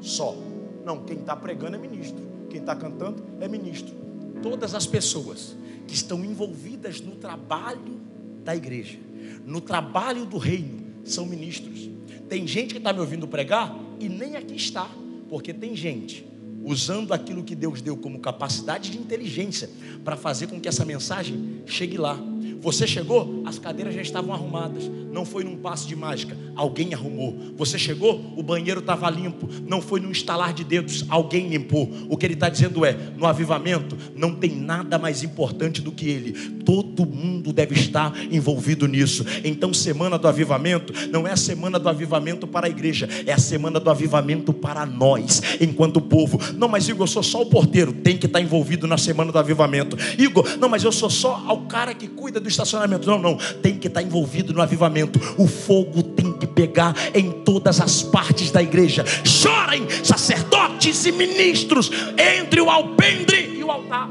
Só. 0.00 0.36
Não, 0.84 1.04
quem 1.04 1.18
está 1.18 1.34
pregando 1.36 1.76
é 1.76 1.78
ministro. 1.78 2.22
Quem 2.50 2.60
está 2.60 2.76
cantando 2.76 3.24
é 3.40 3.48
ministro. 3.48 3.94
Todas 4.42 4.74
as 4.74 4.86
pessoas 4.86 5.56
que 5.86 5.94
estão 5.94 6.24
envolvidas 6.24 7.00
no 7.00 7.12
trabalho 7.12 8.00
da 8.44 8.54
igreja, 8.54 8.98
no 9.46 9.60
trabalho 9.60 10.26
do 10.26 10.36
reino, 10.36 10.82
são 11.04 11.24
ministros. 11.24 11.88
Tem 12.32 12.46
gente 12.46 12.72
que 12.72 12.78
está 12.78 12.94
me 12.94 13.00
ouvindo 13.00 13.28
pregar 13.28 13.78
e 14.00 14.08
nem 14.08 14.36
aqui 14.36 14.56
está. 14.56 14.88
Porque 15.28 15.52
tem 15.52 15.76
gente 15.76 16.24
usando 16.64 17.12
aquilo 17.12 17.44
que 17.44 17.54
Deus 17.54 17.82
deu 17.82 17.94
como 17.94 18.20
capacidade 18.20 18.90
de 18.90 18.96
inteligência 18.96 19.68
para 20.02 20.16
fazer 20.16 20.46
com 20.46 20.58
que 20.58 20.66
essa 20.66 20.82
mensagem 20.82 21.60
chegue 21.66 21.98
lá. 21.98 22.18
Você 22.62 22.86
chegou, 22.86 23.42
as 23.44 23.58
cadeiras 23.58 23.92
já 23.92 24.00
estavam 24.00 24.32
arrumadas. 24.32 24.88
Não 25.10 25.24
foi 25.24 25.42
num 25.42 25.56
passe 25.56 25.86
de 25.86 25.96
mágica, 25.96 26.36
alguém 26.54 26.94
arrumou. 26.94 27.36
Você 27.56 27.76
chegou, 27.76 28.32
o 28.36 28.42
banheiro 28.42 28.78
estava 28.78 29.10
limpo. 29.10 29.48
Não 29.66 29.82
foi 29.82 29.98
num 29.98 30.12
estalar 30.12 30.54
de 30.54 30.62
dedos, 30.62 31.04
alguém 31.08 31.48
limpou. 31.48 31.90
O 32.08 32.16
que 32.16 32.24
ele 32.24 32.34
está 32.34 32.48
dizendo 32.48 32.84
é: 32.84 32.96
no 33.18 33.26
avivamento 33.26 33.98
não 34.14 34.32
tem 34.32 34.52
nada 34.52 34.96
mais 34.96 35.24
importante 35.24 35.82
do 35.82 35.90
que 35.90 36.08
ele. 36.08 36.32
Todo 36.64 37.04
mundo 37.04 37.52
deve 37.52 37.74
estar 37.74 38.16
envolvido 38.30 38.86
nisso. 38.86 39.26
Então, 39.42 39.74
semana 39.74 40.16
do 40.16 40.28
avivamento 40.28 40.92
não 41.10 41.26
é 41.26 41.32
a 41.32 41.36
semana 41.36 41.80
do 41.80 41.88
avivamento 41.88 42.46
para 42.46 42.68
a 42.68 42.70
igreja, 42.70 43.08
é 43.26 43.32
a 43.32 43.38
semana 43.38 43.80
do 43.80 43.90
avivamento 43.90 44.52
para 44.52 44.86
nós, 44.86 45.42
enquanto 45.60 46.00
povo. 46.00 46.38
Não, 46.56 46.68
mas 46.68 46.88
Igor, 46.88 47.02
eu 47.02 47.08
sou 47.08 47.22
só 47.24 47.42
o 47.42 47.46
porteiro, 47.46 47.92
tem 47.92 48.16
que 48.16 48.26
estar 48.26 48.40
envolvido 48.40 48.86
na 48.86 48.96
semana 48.96 49.32
do 49.32 49.38
avivamento. 49.38 49.96
Igor, 50.16 50.46
não, 50.58 50.68
mas 50.68 50.84
eu 50.84 50.92
sou 50.92 51.10
só 51.10 51.44
o 51.52 51.66
cara 51.66 51.92
que 51.92 52.06
cuida 52.06 52.40
do 52.40 52.51
estacionamento. 52.52 53.06
Não, 53.06 53.18
não, 53.18 53.36
tem 53.36 53.78
que 53.78 53.88
estar 53.88 54.02
envolvido 54.02 54.52
no 54.52 54.62
avivamento. 54.62 55.18
O 55.36 55.46
fogo 55.46 56.02
tem 56.02 56.32
que 56.32 56.46
pegar 56.46 56.94
em 57.14 57.30
todas 57.30 57.80
as 57.80 58.02
partes 58.02 58.50
da 58.50 58.62
igreja. 58.62 59.04
Chorem, 59.24 59.86
sacerdotes 60.04 61.04
e 61.04 61.12
ministros, 61.12 61.90
entre 62.16 62.60
o 62.60 62.70
alpendre 62.70 63.58
e 63.58 63.64
o 63.64 63.70
altar. 63.70 64.08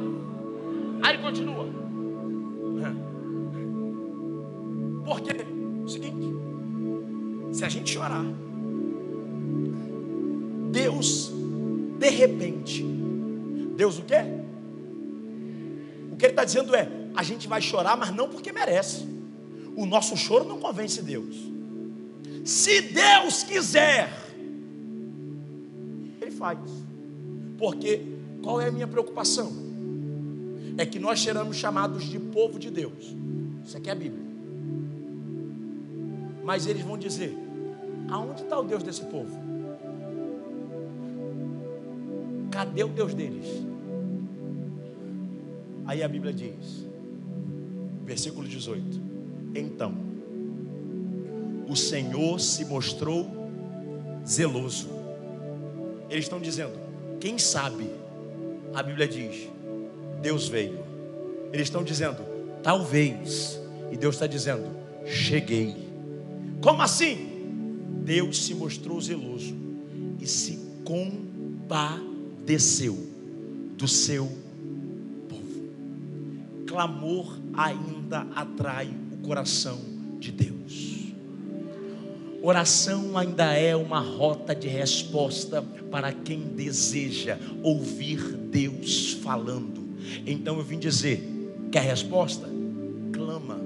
Aí 1.02 1.18
continua. 1.18 1.68
Porque, 5.06 5.36
o 5.84 5.90
seguinte, 5.90 6.34
se 7.52 7.66
a 7.66 7.70
gente 7.70 7.92
chorar, 7.92 8.26
Deus, 10.72 11.32
de 12.00 12.10
repente, 12.10 12.82
Deus 13.76 14.00
o 14.00 14.04
quê? 14.04 14.22
O 16.12 16.16
que 16.16 16.26
ele 16.26 16.32
está 16.32 16.46
dizendo 16.46 16.74
é: 16.76 16.88
a 17.16 17.24
gente 17.24 17.48
vai 17.48 17.62
chorar, 17.62 17.98
mas 17.98 18.14
não 18.14 18.30
porque 18.30 18.52
merece. 18.52 19.06
O 19.76 19.86
nosso 19.86 20.16
choro 20.18 20.46
não 20.46 20.60
convence 20.60 21.02
Deus. 21.02 21.36
Se 22.44 22.82
Deus 22.82 23.44
quiser, 23.44 24.12
Ele 26.22 26.32
faz. 26.32 26.60
Porque 27.58 28.02
qual 28.42 28.60
é 28.60 28.68
a 28.68 28.72
minha 28.72 28.88
preocupação? 28.88 29.52
É 30.78 30.86
que 30.86 31.00
nós 31.00 31.22
seremos 31.22 31.58
chamados 31.58 32.04
de 32.06 32.18
povo 32.18 32.58
de 32.58 32.72
Deus. 32.72 33.16
Isso 33.66 33.78
aqui 33.78 33.90
é 33.90 33.92
a 33.92 33.96
Bíblia. 33.96 34.26
Mas 36.44 36.66
eles 36.66 36.82
vão 36.82 36.98
dizer: 36.98 37.38
aonde 38.10 38.42
está 38.42 38.60
o 38.60 38.64
Deus 38.64 38.82
desse 38.82 39.06
povo? 39.06 39.38
Cadê 42.50 42.84
o 42.84 42.90
Deus 42.90 43.14
deles? 43.14 43.46
Aí 45.86 46.04
a 46.04 46.08
Bíblia 46.08 46.34
diz, 46.34 46.86
versículo 48.12 48.46
18: 48.46 49.02
Então, 49.56 49.96
o 51.68 51.76
Senhor 51.78 52.40
se 52.42 52.66
mostrou 52.66 53.32
zeloso. 54.28 54.90
Eles 56.10 56.26
estão 56.26 56.42
dizendo, 56.42 56.74
quem 57.22 57.38
sabe, 57.38 57.90
a 58.74 58.84
Bíblia 58.84 59.08
diz, 59.08 59.48
Deus 60.22 60.50
veio. 60.50 60.84
Eles 61.54 61.68
estão 61.68 61.86
dizendo, 61.86 62.18
talvez, 62.62 63.58
e 63.92 63.98
Deus 63.98 64.16
está 64.16 64.28
dizendo, 64.28 64.68
cheguei. 65.06 65.90
Como 66.62 66.82
assim? 66.82 67.30
Deus 68.04 68.44
se 68.44 68.54
mostrou 68.54 69.00
zeloso 69.00 69.56
e 70.20 70.28
se 70.28 70.60
compadeceu 70.84 71.88
do 73.78 73.88
seu 73.88 74.30
povo. 75.30 75.70
Clamor 76.68 77.40
ainda 77.54 78.01
atrai 78.20 78.94
o 79.12 79.18
coração 79.18 79.80
de 80.20 80.32
Deus. 80.32 80.92
Oração 82.44 83.18
ainda 83.18 83.54
é 83.54 83.76
uma 83.76 84.00
rota 84.00 84.56
de 84.56 84.68
resposta 84.68 85.62
para 85.62 86.12
quem 86.12 86.40
deseja 86.40 87.38
ouvir 87.62 88.20
Deus 88.34 89.14
falando. 89.14 89.82
Então 90.26 90.58
eu 90.58 90.64
vim 90.64 90.80
dizer: 90.80 91.24
quer 91.72 91.84
resposta? 91.84 92.50
Clama. 93.14 93.62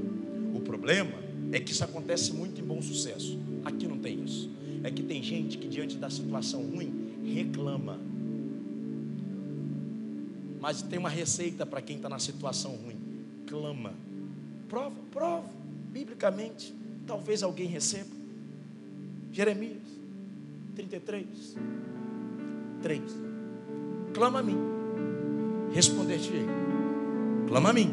O 0.53 0.59
problema 0.59 1.13
é 1.53 1.59
que 1.59 1.71
isso 1.71 1.85
acontece 1.85 2.33
muito 2.33 2.59
em 2.59 2.63
bom 2.65 2.81
sucesso. 2.81 3.39
Aqui 3.63 3.87
não 3.87 3.97
tem 3.97 4.23
isso. 4.23 4.49
É 4.83 4.91
que 4.91 5.01
tem 5.03 5.23
gente 5.23 5.57
que 5.57 5.67
diante 5.69 5.95
da 5.95 6.09
situação 6.09 6.61
ruim 6.61 6.93
reclama. 7.23 7.97
Mas 10.59 10.81
tem 10.81 10.99
uma 10.99 11.09
receita 11.09 11.65
para 11.65 11.81
quem 11.81 11.95
está 11.95 12.09
na 12.09 12.19
situação 12.19 12.75
ruim: 12.75 12.97
clama. 13.47 13.93
Prova, 14.75 14.91
prova, 15.09 15.49
biblicamente. 15.89 16.75
Talvez 17.07 17.41
alguém 17.41 17.65
receba. 17.65 18.09
Jeremias 19.31 19.81
33, 20.75 21.25
3. 22.81 23.01
Clama 24.13 24.39
a 24.39 24.43
mim, 24.43 24.57
responder-te-ei. 25.73 26.45
Clama 27.47 27.69
a 27.69 27.73
mim, 27.73 27.89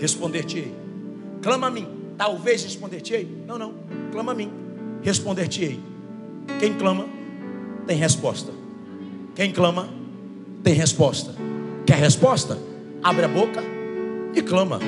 responder-te-ei. 0.00 0.74
Clama 1.42 1.68
a 1.68 1.70
mim, 1.70 1.86
talvez 2.16 2.64
responder-te-ei. 2.64 3.44
Não, 3.46 3.56
não, 3.56 3.74
clama 4.10 4.32
a 4.32 4.34
mim, 4.34 4.50
responder-te-ei. 5.04 5.78
Quem 6.58 6.76
clama, 6.76 7.06
tem 7.86 7.96
resposta. 7.96 8.52
Quem 9.36 9.52
clama, 9.52 9.88
tem 10.64 10.74
resposta. 10.74 11.36
Quer 11.86 11.98
resposta? 11.98 12.58
Abre 13.00 13.26
a 13.26 13.28
boca 13.28 13.62
e 14.34 14.42
clama. 14.42 14.80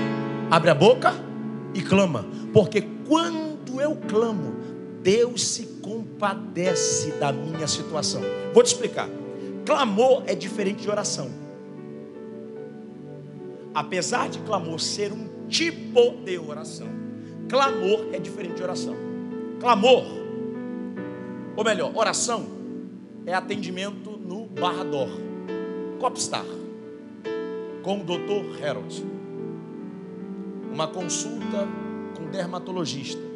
Abre 0.51 0.71
a 0.71 0.75
boca 0.75 1.15
e 1.75 1.81
clama. 1.81 2.27
Porque 2.53 2.83
quando 3.07 3.81
eu 3.81 3.97
clamo, 3.97 4.57
Deus 5.01 5.47
se 5.47 5.65
compadece 5.81 7.13
da 7.13 7.33
minha 7.33 7.69
situação. 7.69 8.21
Vou 8.53 8.63
te 8.63 8.67
explicar. 8.67 9.09
Clamor 9.65 10.25
é 10.27 10.35
diferente 10.35 10.83
de 10.83 10.91
oração. 10.91 11.31
Apesar 13.73 14.29
de 14.29 14.41
clamor 14.41 14.81
ser 14.81 15.13
um 15.13 15.47
tipo 15.49 16.17
de 16.25 16.37
oração, 16.39 16.89
clamor 17.49 18.09
é 18.13 18.19
diferente 18.19 18.57
de 18.57 18.63
oração. 18.65 18.97
Clamor, 19.61 20.05
ou 21.57 21.65
melhor, 21.65 21.93
oração, 21.95 22.47
é 23.25 23.33
atendimento 23.33 24.11
no 24.11 24.47
Barrador, 24.47 25.09
Copstar, 26.01 26.45
com 27.83 28.01
o 28.01 28.05
Dr. 28.05 28.65
Harold. 28.65 29.20
Uma 30.73 30.89
consulta 30.89 31.67
com 32.17 32.31
dermatologista 32.31 33.31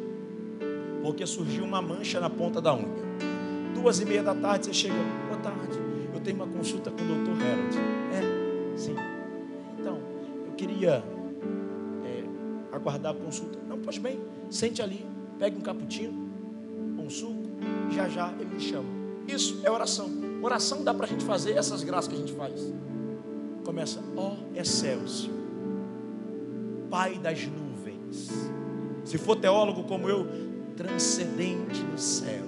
porque 1.05 1.27
surgiu 1.27 1.63
uma 1.63 1.83
mancha 1.83 2.19
na 2.19 2.31
ponta 2.31 2.59
da 2.59 2.73
unha. 2.73 2.87
Duas 3.75 3.99
e 3.99 4.05
meia 4.05 4.23
da 4.23 4.33
tarde 4.33 4.65
você 4.65 4.73
chega, 4.73 4.95
boa 5.27 5.39
tarde, 5.39 5.77
eu 6.11 6.19
tenho 6.19 6.37
uma 6.37 6.47
consulta 6.47 6.89
com 6.89 6.99
o 6.99 7.05
doutor 7.05 7.35
Harold. 7.43 7.77
É, 8.11 8.75
sim. 8.75 8.95
Então, 9.77 9.99
eu 10.47 10.53
queria 10.53 11.03
é, 12.03 12.23
aguardar 12.71 13.11
a 13.11 13.15
consulta. 13.15 13.59
Não, 13.69 13.77
pois 13.77 13.99
bem, 13.99 14.19
sente 14.49 14.81
ali, 14.81 15.05
pegue 15.37 15.55
um 15.59 15.61
cappuccino, 15.61 16.27
um 16.97 17.07
suco, 17.07 17.43
já 17.91 18.09
já 18.09 18.33
ele 18.39 18.55
me 18.55 18.59
chama. 18.59 18.89
Isso 19.27 19.61
é 19.63 19.69
oração. 19.69 20.09
Oração 20.41 20.83
dá 20.83 20.91
para 20.91 21.05
a 21.05 21.09
gente 21.09 21.23
fazer 21.23 21.51
essas 21.51 21.83
graças 21.83 22.07
que 22.07 22.15
a 22.15 22.17
gente 22.17 22.33
faz. 22.33 22.73
Começa, 23.63 24.03
ó 24.17 24.31
oh, 24.31 24.59
Excelsior, 24.59 25.34
Pai 26.95 27.17
das 27.17 27.45
nuvens. 27.45 28.31
Se 29.03 29.17
for 29.17 29.35
teólogo 29.35 29.83
como 29.83 30.07
eu, 30.07 30.25
transcendente 30.77 31.83
no 31.83 31.97
céu, 31.97 32.45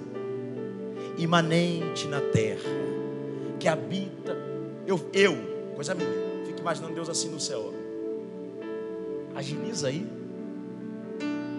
imanente 1.18 2.08
na 2.08 2.22
terra, 2.22 2.70
que 3.60 3.68
habita. 3.68 4.34
Eu, 4.86 5.06
eu, 5.12 5.36
coisa 5.74 5.94
minha, 5.94 6.08
fico 6.46 6.60
imaginando 6.60 6.94
Deus 6.94 7.10
assim 7.10 7.28
no 7.28 7.38
céu. 7.38 7.74
Agiliza 9.34 9.88
aí. 9.88 10.06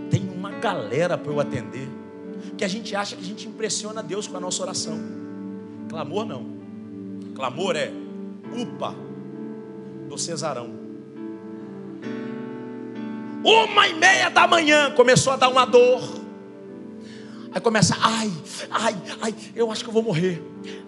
Tem 0.10 0.28
uma 0.28 0.50
galera 0.54 1.16
para 1.16 1.32
eu 1.32 1.40
atender. 1.40 1.88
Que 2.58 2.66
a 2.66 2.68
gente 2.68 2.96
acha 2.96 3.16
que 3.16 3.22
a 3.22 3.26
gente 3.26 3.48
impressiona 3.48 4.02
Deus 4.02 4.28
com 4.28 4.36
a 4.36 4.40
nossa 4.40 4.64
oração. 4.64 4.98
Clamor 5.88 6.26
não. 6.26 6.44
Clamor 7.36 7.76
é 7.76 7.92
upa 8.60 8.96
do 10.10 10.18
Cesarão. 10.18 10.80
Uma 13.44 13.88
e 13.88 13.94
meia 13.94 14.30
da 14.30 14.48
manhã 14.48 14.92
começou 14.92 15.34
a 15.34 15.36
dar 15.36 15.50
uma 15.50 15.66
dor. 15.66 16.20
Aí 17.52 17.60
começa, 17.60 17.98
ai, 18.00 18.32
ai, 18.70 18.96
ai, 19.22 19.36
eu 19.56 19.72
acho 19.72 19.84
que 19.84 19.90
eu 19.90 19.94
vou 19.94 20.04
morrer. 20.04 20.42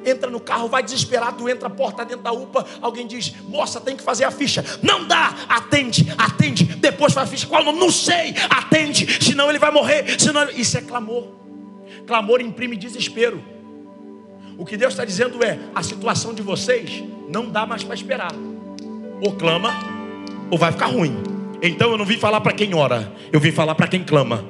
Entra 0.06 0.30
no 0.30 0.40
carro, 0.40 0.68
vai 0.68 0.84
desesperado, 0.84 1.50
entra 1.50 1.68
a 1.68 1.72
porta 1.72 2.06
dentro 2.06 2.24
da 2.24 2.32
UPA, 2.32 2.66
alguém 2.82 3.08
diz, 3.08 3.34
moça, 3.48 3.82
tem 3.82 3.96
que 3.96 4.04
fazer 4.04 4.26
a 4.26 4.32
ficha. 4.32 4.64
Não 4.84 5.08
dá, 5.08 5.34
atende, 5.50 6.14
atende, 6.18 6.64
depois 6.64 7.14
faz 7.14 7.28
a 7.28 7.32
ficha. 7.32 7.48
Qual 7.48 7.64
o 7.64 7.66
nome? 7.66 7.80
Não 7.80 7.90
sei, 7.90 8.36
atende, 8.50 9.24
senão 9.24 9.50
ele 9.50 9.58
vai 9.58 9.72
morrer. 9.72 10.20
Senão... 10.20 10.50
Isso 10.52 10.78
é 10.78 10.82
clamor. 10.82 11.30
Clamor 12.06 12.42
imprime 12.42 12.76
desespero. 12.78 13.44
O 14.58 14.66
que 14.66 14.78
Deus 14.78 14.94
está 14.94 15.04
dizendo 15.04 15.44
é: 15.44 15.58
a 15.74 15.82
situação 15.82 16.34
de 16.34 16.44
vocês 16.44 17.04
não 17.28 17.50
dá 17.50 17.66
mais 17.66 17.84
para 17.84 17.96
esperar. 17.96 18.34
Ou 19.26 19.32
clama, 19.32 19.74
ou 20.52 20.58
vai 20.58 20.72
ficar 20.72 20.88
ruim. 20.88 21.31
Então 21.62 21.92
eu 21.92 21.98
não 21.98 22.06
vim 22.06 22.18
falar 22.18 22.42
para 22.42 22.54
quem 22.54 22.74
ora, 22.74 23.12
eu 23.32 23.40
vim 23.40 23.52
falar 23.52 23.76
para 23.76 23.88
quem 23.88 24.04
clama. 24.04 24.44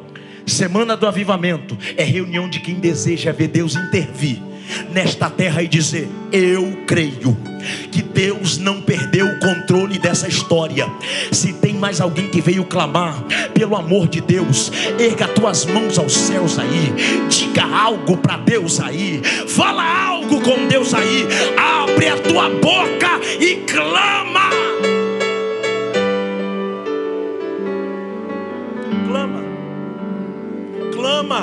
Semana 0.46 0.98
do 0.98 1.06
avivamento 1.06 1.78
é 1.96 2.04
reunião 2.04 2.50
de 2.50 2.60
quem 2.60 2.76
deseja 2.76 3.32
ver 3.32 3.48
Deus 3.48 3.76
intervir 3.76 4.42
nesta 4.92 5.30
terra 5.30 5.62
e 5.62 5.68
dizer: 5.68 6.08
Eu 6.32 6.84
creio 6.88 7.38
que 7.92 8.02
Deus 8.02 8.58
não 8.58 8.82
perdeu 8.82 9.26
o 9.26 9.40
controle 9.40 10.00
dessa 10.00 10.28
história. 10.28 10.90
Se 11.32 11.54
tem 11.54 11.74
mais 11.74 12.02
alguém 12.02 12.30
que 12.30 12.42
veio 12.42 12.66
clamar, 12.66 13.24
pelo 13.54 13.76
amor 13.76 14.08
de 14.08 14.22
Deus, 14.22 14.72
erga 15.00 15.28
tuas 15.28 15.66
mãos 15.66 16.00
aos 16.00 16.14
céus 16.14 16.58
aí, 16.58 16.94
diga 17.30 17.64
algo 17.64 18.18
para 18.18 18.38
Deus 18.38 18.80
aí, 18.80 19.22
fala 19.48 19.84
algo 20.08 20.42
com 20.42 20.68
Deus 20.68 20.94
aí, 20.94 21.28
abre 21.58 22.08
a 22.08 22.18
tua 22.18 22.50
boca 22.50 23.20
e 23.40 23.58
clama. 23.68 24.61
Clama, 31.12 31.42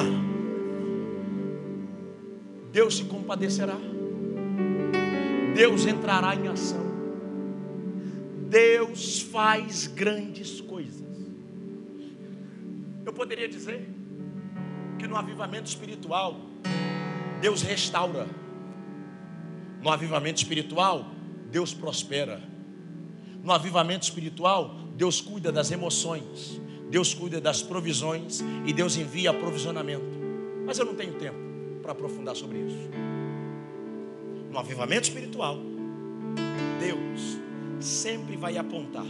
Deus 2.72 2.96
se 2.96 3.04
compadecerá. 3.04 3.76
Deus 5.54 5.84
entrará 5.84 6.34
em 6.34 6.48
ação. 6.48 6.88
Deus 8.48 9.20
faz 9.20 9.86
grandes 9.86 10.62
coisas. 10.62 11.06
Eu 13.04 13.12
poderia 13.12 13.46
dizer 13.46 13.86
que 14.98 15.06
no 15.06 15.16
avivamento 15.16 15.68
espiritual, 15.68 16.40
Deus 17.42 17.60
restaura. 17.60 18.26
No 19.82 19.90
avivamento 19.90 20.38
espiritual, 20.38 21.10
Deus 21.50 21.74
prospera. 21.74 22.42
No 23.44 23.52
avivamento 23.52 24.04
espiritual, 24.04 24.74
Deus 24.96 25.20
cuida 25.20 25.52
das 25.52 25.70
emoções. 25.70 26.58
Deus 26.90 27.14
cuida 27.14 27.40
das 27.40 27.62
provisões 27.62 28.40
e 28.66 28.72
Deus 28.72 28.96
envia 28.96 29.30
aprovisionamento. 29.30 30.18
Mas 30.64 30.78
eu 30.78 30.84
não 30.84 30.94
tenho 30.94 31.14
tempo 31.14 31.38
para 31.82 31.92
aprofundar 31.92 32.34
sobre 32.34 32.58
isso. 32.58 32.90
No 34.50 34.58
avivamento 34.58 35.04
espiritual, 35.04 35.58
Deus 36.80 37.38
sempre 37.80 38.36
vai 38.36 38.56
apontar 38.56 39.06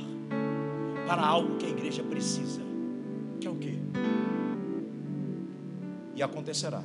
para 1.06 1.22
algo 1.24 1.56
que 1.56 1.66
a 1.66 1.70
igreja 1.70 2.02
precisa, 2.02 2.60
que 3.40 3.46
é 3.46 3.50
o 3.50 3.56
quê? 3.56 3.74
E 6.14 6.22
acontecerá. 6.22 6.82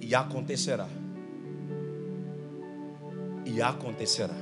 E 0.00 0.14
acontecerá. 0.14 0.88
e 3.48 3.62
acontecerá. 3.62 4.34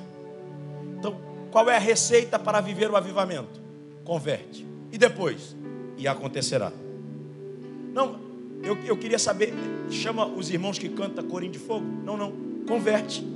Então, 0.99 1.17
qual 1.51 1.71
é 1.71 1.77
a 1.77 1.81
receita 1.81 2.39
para 2.39 2.61
viver 2.61 2.91
o 2.91 2.97
avivamento? 2.97 3.66
Converte. 4.07 4.65
E 4.93 4.97
depois? 4.97 5.57
E 5.99 6.07
acontecerá. 6.07 6.73
Não, 7.93 8.17
eu, 8.63 8.79
eu 8.87 8.97
queria 8.97 9.19
saber, 9.19 9.53
chama 9.91 10.25
os 10.27 10.49
irmãos 10.49 10.79
que 10.79 10.89
cantam 10.89 11.25
corinho 11.25 11.53
de 11.53 11.59
fogo. 11.59 11.85
Não, 12.05 12.17
não, 12.17 12.33
converte. 12.67 13.27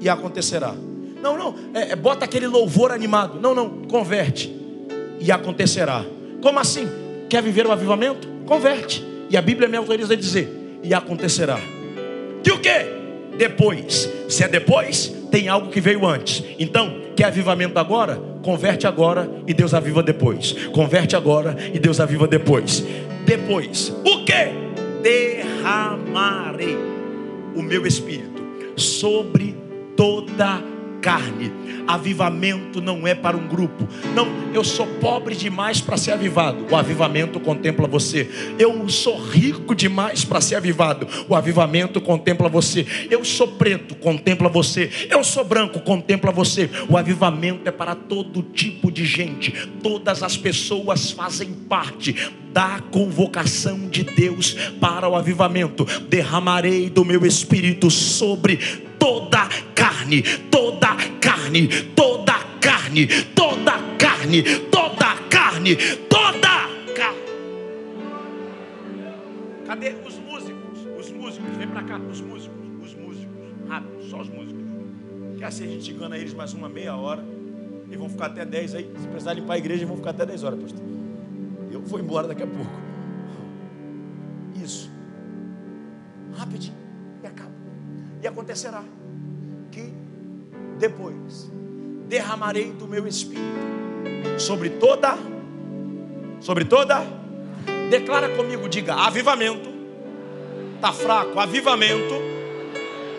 E 0.00 0.08
acontecerá. 0.08 0.74
Não, 1.20 1.36
não, 1.36 1.54
é, 1.74 1.90
é, 1.90 1.96
bota 1.96 2.24
aquele 2.24 2.46
louvor 2.46 2.92
animado. 2.92 3.40
Não, 3.40 3.54
não, 3.54 3.82
converte. 3.82 4.54
E 5.20 5.32
acontecerá. 5.32 6.04
Como 6.40 6.58
assim? 6.58 6.86
Quer 7.28 7.42
viver 7.42 7.66
o 7.66 7.72
avivamento? 7.72 8.28
Converte. 8.46 9.04
E 9.28 9.36
a 9.36 9.42
Bíblia 9.42 9.68
me 9.68 9.76
autoriza 9.76 10.12
a 10.12 10.16
dizer: 10.16 10.78
e 10.82 10.94
acontecerá. 10.94 11.58
Que 12.42 12.52
o 12.52 12.60
quê? 12.60 12.86
Depois. 13.36 14.08
Se 14.28 14.44
é 14.44 14.48
depois, 14.48 15.12
tem 15.34 15.48
algo 15.48 15.68
que 15.68 15.80
veio 15.80 16.06
antes. 16.06 16.44
Então, 16.60 16.96
quer 17.16 17.24
avivamento 17.24 17.76
agora? 17.76 18.14
Converte 18.40 18.86
agora 18.86 19.28
e 19.48 19.52
Deus 19.52 19.74
aviva 19.74 20.00
depois. 20.00 20.52
Converte 20.68 21.16
agora 21.16 21.56
e 21.72 21.78
Deus 21.80 21.98
aviva 21.98 22.28
depois. 22.28 22.84
Depois, 23.26 23.92
o 24.04 24.24
que? 24.24 25.02
Derramarei 25.02 26.78
o 27.56 27.62
meu 27.62 27.84
espírito 27.84 28.44
sobre 28.76 29.56
toda 29.96 30.44
a 30.46 30.73
carne. 31.04 31.52
Avivamento 31.86 32.80
não 32.80 33.06
é 33.06 33.14
para 33.14 33.36
um 33.36 33.46
grupo. 33.46 33.86
Não, 34.14 34.26
eu 34.54 34.64
sou 34.64 34.86
pobre 34.86 35.36
demais 35.36 35.78
para 35.78 35.98
ser 35.98 36.12
avivado. 36.12 36.66
O 36.70 36.74
avivamento 36.74 37.38
contempla 37.38 37.86
você. 37.86 38.26
Eu 38.58 38.88
sou 38.88 39.22
rico 39.22 39.74
demais 39.74 40.24
para 40.24 40.40
ser 40.40 40.54
avivado. 40.54 41.06
O 41.28 41.34
avivamento 41.34 42.00
contempla 42.00 42.48
você. 42.48 42.86
Eu 43.10 43.22
sou 43.22 43.48
preto, 43.48 43.94
contempla 43.96 44.48
você. 44.48 44.90
Eu 45.10 45.22
sou 45.22 45.44
branco, 45.44 45.78
contempla 45.80 46.32
você. 46.32 46.70
O 46.88 46.96
avivamento 46.96 47.68
é 47.68 47.70
para 47.70 47.94
todo 47.94 48.42
tipo 48.42 48.90
de 48.90 49.04
gente. 49.04 49.52
Todas 49.82 50.22
as 50.22 50.38
pessoas 50.38 51.10
fazem 51.10 51.52
parte 51.52 52.32
da 52.50 52.80
convocação 52.90 53.88
de 53.90 54.04
Deus 54.04 54.54
para 54.80 55.06
o 55.06 55.16
avivamento. 55.16 55.84
Derramarei 56.08 56.88
do 56.88 57.04
meu 57.04 57.26
espírito 57.26 57.90
sobre 57.90 58.58
toda 58.98 59.46
carne, 59.74 60.22
toda 60.50 60.73
carne, 61.54 61.68
toda 61.94 62.34
carne, 62.60 63.06
toda 63.34 63.72
carne, 63.96 64.42
toda 64.70 65.16
carne, 65.30 65.76
toda 66.08 66.48
carne. 66.96 67.20
Cadê 69.64 69.94
os 70.04 70.18
músicos? 70.18 70.78
Os 70.98 71.10
músicos, 71.10 71.56
vem 71.56 71.68
para 71.68 71.82
cá, 71.84 71.98
os 71.98 72.20
músicos, 72.20 72.60
os 72.82 72.94
músicos, 72.94 73.68
rápido, 73.68 74.02
só 74.04 74.20
os 74.20 74.28
músicos. 74.28 74.64
Que 75.38 75.44
assim 75.44 75.64
a 75.64 75.68
gente 75.68 75.92
engana 75.92 76.18
eles 76.18 76.34
mais 76.34 76.52
uma 76.54 76.68
meia 76.68 76.96
hora 76.96 77.24
e 77.90 77.96
vão 77.96 78.08
ficar 78.08 78.26
até 78.26 78.44
10 78.44 78.74
aí. 78.74 78.90
Se 78.98 79.06
precisar 79.06 79.34
limpar 79.34 79.54
a 79.54 79.58
igreja, 79.58 79.86
vão 79.86 79.96
ficar 79.96 80.10
até 80.10 80.26
10 80.26 80.42
horas, 80.42 80.60
pastor. 80.60 80.82
Eu 81.70 81.80
vou 81.82 82.00
embora 82.00 82.26
daqui 82.26 82.42
a 82.42 82.46
pouco. 82.46 82.70
Isso. 84.62 84.90
Rapidinho. 86.36 86.76
E 87.22 87.26
acaba. 87.26 87.52
E 88.22 88.26
acontecerá 88.26 88.82
depois 90.78 91.50
derramarei 92.06 92.72
do 92.72 92.86
meu 92.86 93.06
espírito 93.06 93.42
sobre 94.38 94.70
toda, 94.70 95.16
sobre 96.40 96.64
toda, 96.64 97.02
declara 97.90 98.28
comigo, 98.30 98.68
diga, 98.68 98.94
avivamento, 98.94 99.68
tá 100.80 100.92
fraco, 100.92 101.38
avivamento 101.38 102.14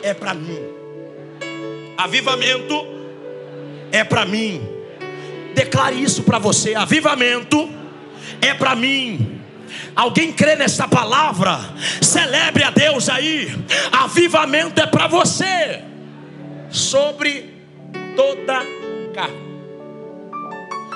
é 0.04 0.14
para 0.14 0.34
mim, 0.34 0.60
avivamento 1.98 2.86
é 3.92 4.04
para 4.04 4.26
mim, 4.26 4.62
declare 5.54 6.02
isso 6.02 6.24
para 6.24 6.38
você, 6.38 6.76
avivamento 6.76 7.70
é 8.42 8.54
para 8.54 8.76
mim. 8.76 9.42
Alguém 9.96 10.32
crê 10.32 10.56
nessa 10.56 10.88
palavra? 10.88 11.60
Celebre 12.02 12.64
a 12.64 12.70
Deus 12.70 13.10
aí. 13.10 13.48
Avivamento 13.92 14.82
é 14.82 14.86
para 14.86 15.08
você 15.08 15.84
sobre 16.76 17.54
toda 18.16 18.60
carne. 19.14 19.46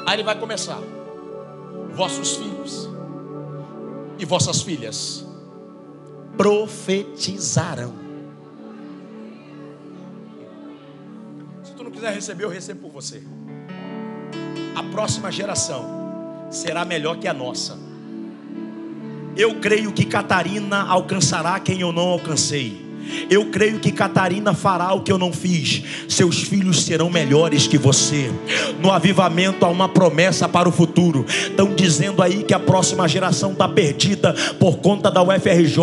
Aí 0.05 0.15
ele 0.15 0.23
vai 0.23 0.37
começar. 0.37 0.79
Vossos 1.93 2.35
filhos 2.35 2.89
e 4.17 4.25
vossas 4.25 4.61
filhas 4.61 5.25
profetizarão. 6.37 7.93
Se 11.63 11.73
tu 11.73 11.83
não 11.83 11.91
quiser 11.91 12.13
receber, 12.13 12.43
eu 12.43 12.49
recebo 12.49 12.81
por 12.81 12.91
você. 12.91 13.23
A 14.75 14.83
próxima 14.83 15.31
geração 15.31 15.85
será 16.49 16.85
melhor 16.85 17.17
que 17.17 17.27
a 17.27 17.33
nossa. 17.33 17.77
Eu 19.35 19.59
creio 19.59 19.93
que 19.93 20.05
Catarina 20.05 20.83
alcançará 20.87 21.59
quem 21.59 21.81
eu 21.81 21.91
não 21.91 22.07
alcancei. 22.09 22.88
Eu 23.29 23.45
creio 23.45 23.79
que 23.79 23.91
Catarina 23.91 24.53
fará 24.53 24.93
o 24.93 25.01
que 25.01 25.11
eu 25.11 25.17
não 25.17 25.31
fiz. 25.31 25.83
Seus 26.07 26.41
filhos 26.43 26.83
serão 26.83 27.09
melhores 27.09 27.67
que 27.67 27.77
você. 27.77 28.31
No 28.81 28.91
avivamento 28.91 29.65
há 29.65 29.69
uma 29.69 29.89
promessa 29.89 30.47
para 30.47 30.67
o 30.67 30.71
futuro. 30.71 31.25
Estão 31.27 31.73
dizendo 31.73 32.21
aí 32.21 32.43
que 32.43 32.53
a 32.53 32.59
próxima 32.59 33.07
geração 33.07 33.51
está 33.51 33.67
perdida 33.67 34.33
por 34.59 34.77
conta 34.77 35.11
da 35.11 35.21
UFRJ, 35.21 35.77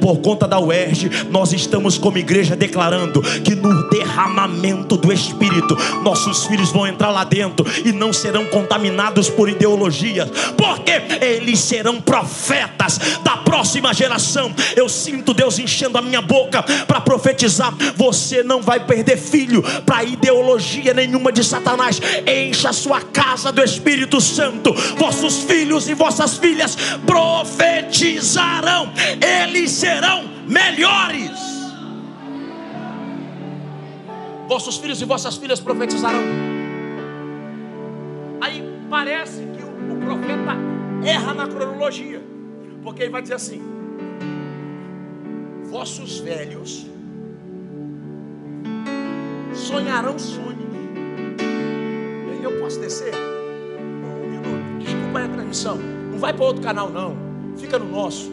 por 0.00 0.18
conta 0.18 0.46
da 0.46 0.58
UERJ. 0.58 1.10
Nós 1.30 1.52
estamos 1.52 1.98
como 1.98 2.18
igreja 2.18 2.56
declarando 2.56 3.22
que 3.42 3.54
no 3.54 3.88
derramamento 3.88 4.96
do 4.96 5.12
Espírito, 5.12 5.76
nossos 6.02 6.46
filhos 6.46 6.70
vão 6.70 6.86
entrar 6.86 7.10
lá 7.10 7.24
dentro 7.24 7.66
e 7.84 7.92
não 7.92 8.12
serão 8.12 8.46
contaminados 8.46 9.28
por 9.28 9.48
ideologias, 9.48 10.28
porque 10.56 10.92
eles 11.24 11.60
serão 11.60 12.00
profetas 12.00 12.98
da 13.22 13.36
próxima 13.38 13.92
geração. 13.92 14.54
Eu 14.74 14.88
sinto 14.88 15.34
Deus 15.34 15.58
enchendo 15.58 15.98
a 15.98 16.02
minha 16.02 16.22
boca 16.22 16.55
boca 16.56 16.84
para 16.86 17.00
profetizar. 17.00 17.74
Você 17.96 18.42
não 18.42 18.62
vai 18.62 18.84
perder 18.84 19.16
filho 19.16 19.62
para 19.82 20.04
ideologia 20.04 20.94
nenhuma 20.94 21.32
de 21.32 21.44
Satanás. 21.44 22.00
Encha 22.26 22.72
sua 22.72 23.00
casa 23.00 23.52
do 23.52 23.62
Espírito 23.62 24.20
Santo. 24.20 24.72
Vossos 24.96 25.42
filhos 25.42 25.88
e 25.88 25.94
vossas 25.94 26.38
filhas 26.38 26.76
profetizarão. 27.04 28.92
Eles 29.20 29.70
serão 29.72 30.24
melhores. 30.46 31.30
Vossos 34.48 34.76
filhos 34.76 35.02
e 35.02 35.04
vossas 35.04 35.36
filhas 35.36 35.58
profetizarão. 35.58 36.22
Aí 38.40 38.62
parece 38.88 39.40
que 39.40 39.92
o 39.92 39.96
profeta 39.96 40.56
erra 41.04 41.34
na 41.34 41.48
cronologia, 41.48 42.22
porque 42.84 43.02
ele 43.02 43.10
vai 43.10 43.22
dizer 43.22 43.34
assim: 43.34 43.75
vossos 45.76 46.20
velhos 46.20 46.86
sonharão 49.52 50.18
sonhos. 50.18 50.56
Eu 52.42 52.60
posso 52.62 52.80
descer? 52.80 53.12
Um 53.14 54.30
minuto. 54.30 54.78
Desculpa 54.82 55.20
a 55.20 55.28
transmissão. 55.28 55.76
Não 55.76 56.18
vai 56.18 56.32
para 56.32 56.44
outro 56.44 56.62
canal, 56.62 56.88
não. 56.88 57.14
Fica 57.58 57.78
no 57.78 57.90
nosso. 57.90 58.32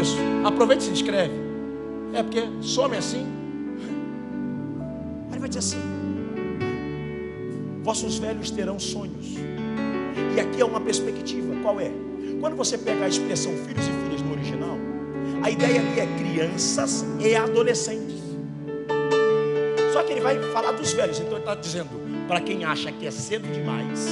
Isso. 0.00 0.16
Aproveita 0.44 0.84
e 0.84 0.86
se 0.86 0.92
inscreve. 0.92 1.34
É 2.12 2.22
porque 2.22 2.42
some 2.60 2.96
assim. 2.96 3.26
Aí 5.32 5.38
vai 5.40 5.48
dizer 5.48 5.58
assim: 5.58 5.80
Vossos 7.82 8.18
velhos 8.18 8.52
terão 8.52 8.78
sonhos. 8.78 9.34
E 10.36 10.38
aqui 10.38 10.60
é 10.60 10.64
uma 10.64 10.80
perspectiva. 10.80 11.56
Qual 11.60 11.80
é? 11.80 11.90
Quando 12.40 12.54
você 12.54 12.78
pega 12.78 13.04
a 13.04 13.08
expressão 13.08 13.52
filhos 13.56 13.84
e 13.88 13.90
filhas 14.04 14.22
no 14.22 14.32
original, 14.32 14.91
a 15.42 15.50
ideia 15.50 15.80
ali 15.80 16.00
é 16.00 16.06
crianças 16.18 17.04
e 17.18 17.34
adolescentes. 17.34 18.22
Só 19.92 20.02
que 20.04 20.12
ele 20.12 20.20
vai 20.20 20.40
falar 20.52 20.72
dos 20.72 20.92
velhos. 20.92 21.18
Então 21.18 21.32
ele 21.32 21.40
está 21.40 21.54
dizendo, 21.54 21.90
para 22.28 22.40
quem 22.40 22.64
acha 22.64 22.92
que 22.92 23.06
é 23.06 23.10
cedo 23.10 23.46
demais. 23.52 24.08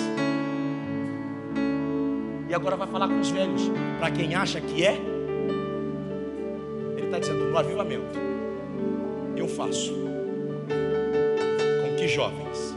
E 2.49 2.55
agora 2.55 2.77
vai 2.77 2.88
falar 2.88 3.07
com 3.07 3.21
os 3.21 3.31
velhos. 3.31 3.62
Para 3.99 4.11
quem 4.11 4.35
acha 4.35 4.61
que 4.61 4.85
é. 4.85 5.01
Ele 6.97 7.07
está 7.07 7.21
dizendo, 7.21 7.45
no 7.45 7.57
avivamento. 7.57 8.19
Eu 9.37 9.47
faço. 9.47 9.95
Com 11.83 11.97
que 11.97 12.09
jovens. 12.09 12.75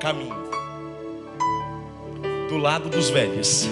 Caminho. 0.00 0.44
Do 2.48 2.58
lado 2.58 2.88
dos 2.88 3.10
velhos. 3.10 3.68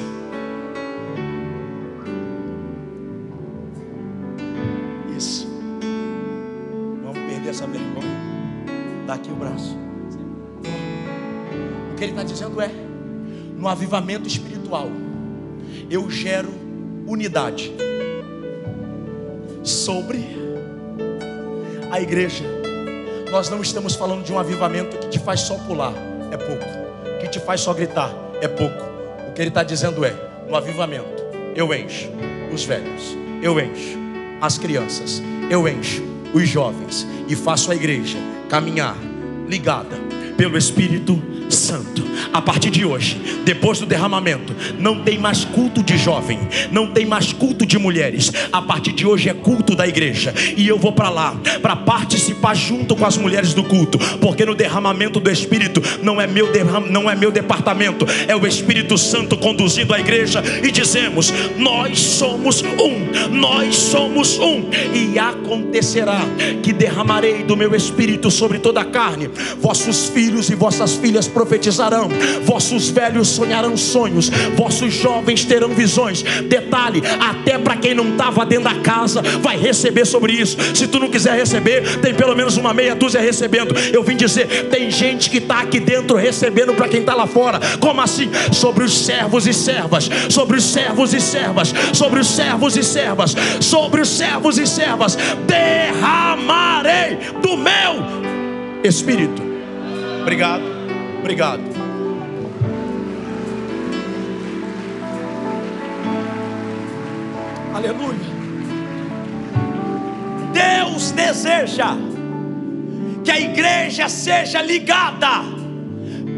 Que 11.96 12.05
ele 12.05 12.12
está 12.12 12.22
dizendo 12.22 12.61
é: 12.61 12.70
no 13.57 13.68
avivamento 13.68 14.26
espiritual, 14.26 14.88
eu 15.90 16.11
gero 16.11 16.48
unidade 17.07 17.72
sobre 19.62 20.24
a 21.90 22.00
igreja. 22.00 22.44
Nós 23.31 23.48
não 23.48 23.62
estamos 23.62 23.94
falando 23.94 24.24
de 24.24 24.33
um 24.33 24.38
avivamento 24.38 24.98
que 24.98 25.09
te 25.09 25.18
faz 25.18 25.40
só 25.40 25.57
pular, 25.59 25.94
é 26.31 26.37
pouco. 26.37 26.64
Que 27.20 27.28
te 27.28 27.38
faz 27.38 27.61
só 27.61 27.72
gritar, 27.72 28.12
é 28.40 28.48
pouco. 28.48 28.83
O 29.28 29.33
que 29.33 29.40
ele 29.40 29.48
está 29.48 29.62
dizendo 29.62 30.05
é: 30.05 30.14
no 30.48 30.57
avivamento, 30.57 31.22
eu 31.55 31.72
encho 31.72 32.09
os 32.52 32.64
velhos, 32.64 33.16
eu 33.42 33.59
encho 33.61 33.98
as 34.40 34.59
crianças, 34.59 35.22
eu 35.48 35.68
encho 35.68 36.12
os 36.33 36.49
jovens. 36.49 37.07
E 37.29 37.37
faço 37.37 37.71
a 37.71 37.75
igreja 37.75 38.18
caminhar 38.49 38.97
ligada 39.49 39.97
pelo 40.42 40.59
Espírito 40.59 41.22
Santo. 41.48 42.02
A 42.33 42.42
partir 42.42 42.70
de 42.70 42.85
hoje, 42.85 43.20
depois 43.44 43.78
do 43.78 43.87
derramamento, 43.87 44.52
não 44.76 45.00
tem 45.00 45.16
mais 45.16 45.44
culto 45.44 45.85
de 45.85 45.96
jovem, 45.96 46.40
não 46.72 46.88
tem 46.88 47.07
mais 47.07 47.33
culto 47.33 47.64
de 47.64 47.78
mulheres. 47.78 48.33
A 48.52 48.61
partir 48.61 48.92
de 48.92 49.07
hoje 49.07 49.28
é 49.28 49.35
culto 49.35 49.76
da 49.76 49.87
igreja. 49.87 50.35
E 50.57 50.66
eu 50.66 50.78
vou 50.78 50.92
para 50.92 51.11
lá 51.11 51.37
para 51.61 51.76
participar 51.76 52.55
junto 52.55 52.96
com 52.96 53.07
as 53.07 53.16
mulheres 53.16 53.55
do 53.55 53.62
culto, 53.62 53.98
porque 54.18 54.44
no 54.44 54.55
derramamento 54.55 55.20
do 55.20 55.31
Espírito 55.31 55.81
não 56.02 56.20
é 56.20 56.26
meu 56.26 56.50
derram, 56.50 56.81
não 56.81 57.09
é 57.09 57.14
meu 57.14 57.31
departamento, 57.31 58.05
é 58.26 58.35
o 58.35 58.44
Espírito 58.44 58.98
Santo 58.98 59.37
conduzindo 59.37 59.94
a 59.94 60.00
igreja 60.00 60.42
e 60.62 60.72
dizemos: 60.72 61.33
nós 61.57 62.00
somos 62.00 62.62
um, 62.62 63.31
nós 63.31 63.76
somos 63.76 64.38
um. 64.38 64.70
E 64.92 65.16
acontecerá 65.18 66.22
que 66.62 66.72
derramarei 66.72 67.44
do 67.44 67.57
meu 67.57 67.74
espírito 67.76 68.31
sobre 68.31 68.59
toda 68.59 68.81
a 68.81 68.85
carne. 68.85 69.28
Vossos 69.61 70.09
filhos 70.09 70.32
e 70.33 70.55
vossas 70.55 70.95
filhas 70.95 71.29
profetizarão, 71.29 72.09
vossos 72.45 72.88
velhos 72.88 73.29
sonharão 73.29 73.77
sonhos, 73.77 74.31
vossos 74.57 74.92
jovens 74.92 75.45
terão 75.45 75.68
visões. 75.71 76.23
Detalhe, 76.23 77.03
até 77.21 77.59
para 77.59 77.77
quem 77.77 77.95
não 77.95 78.11
estava 78.11 78.45
dentro 78.47 78.64
da 78.64 78.81
casa, 78.81 79.23
vai 79.40 79.57
receber 79.57 80.07
sobre 80.07 80.33
isso. 80.33 80.57
Se 80.75 80.87
tu 80.87 80.99
não 80.99 81.11
quiser 81.11 81.37
receber, 81.37 81.99
tem 81.99 82.14
pelo 82.14 82.35
menos 82.35 82.57
uma 82.57 82.73
meia 82.73 82.95
dúzia 82.95 83.21
recebendo. 83.21 83.75
Eu 83.92 84.03
vim 84.03 84.16
dizer, 84.16 84.68
tem 84.71 84.90
gente 84.90 85.31
que 85.31 85.38
está 85.38 85.61
aqui 85.61 85.81
dentro 85.81 86.16
recebendo 86.16 86.75
para 86.75 86.88
quem 86.88 87.01
está 87.01 87.14
lá 87.14 87.27
fora. 87.27 87.61
Como 87.81 88.01
assim? 88.01 88.31
Sobre 88.53 88.85
os 88.85 89.05
servos 89.05 89.47
e 89.47 89.53
servas, 89.53 90.09
sobre 90.29 90.57
os 90.57 90.64
servos 90.64 91.12
e 91.12 91.21
servas, 91.21 91.75
sobre 91.92 92.21
os 92.21 92.29
servos 92.29 92.77
e 92.77 92.83
servas, 92.83 93.35
sobre 93.61 94.01
os 94.01 94.09
servos 94.09 94.59
e 94.59 94.66
servas, 94.66 95.16
derramarei 95.47 97.18
do 97.42 97.57
meu 97.57 98.83
espírito. 98.85 99.52
Obrigado, 100.23 100.63
obrigado. 101.19 101.61
Aleluia. 107.75 108.33
Deus 110.53 111.11
deseja 111.11 111.97
que 113.25 113.33
a 113.33 113.41
igreja 113.41 114.09
seja 114.09 114.63
ligada 114.63 115.43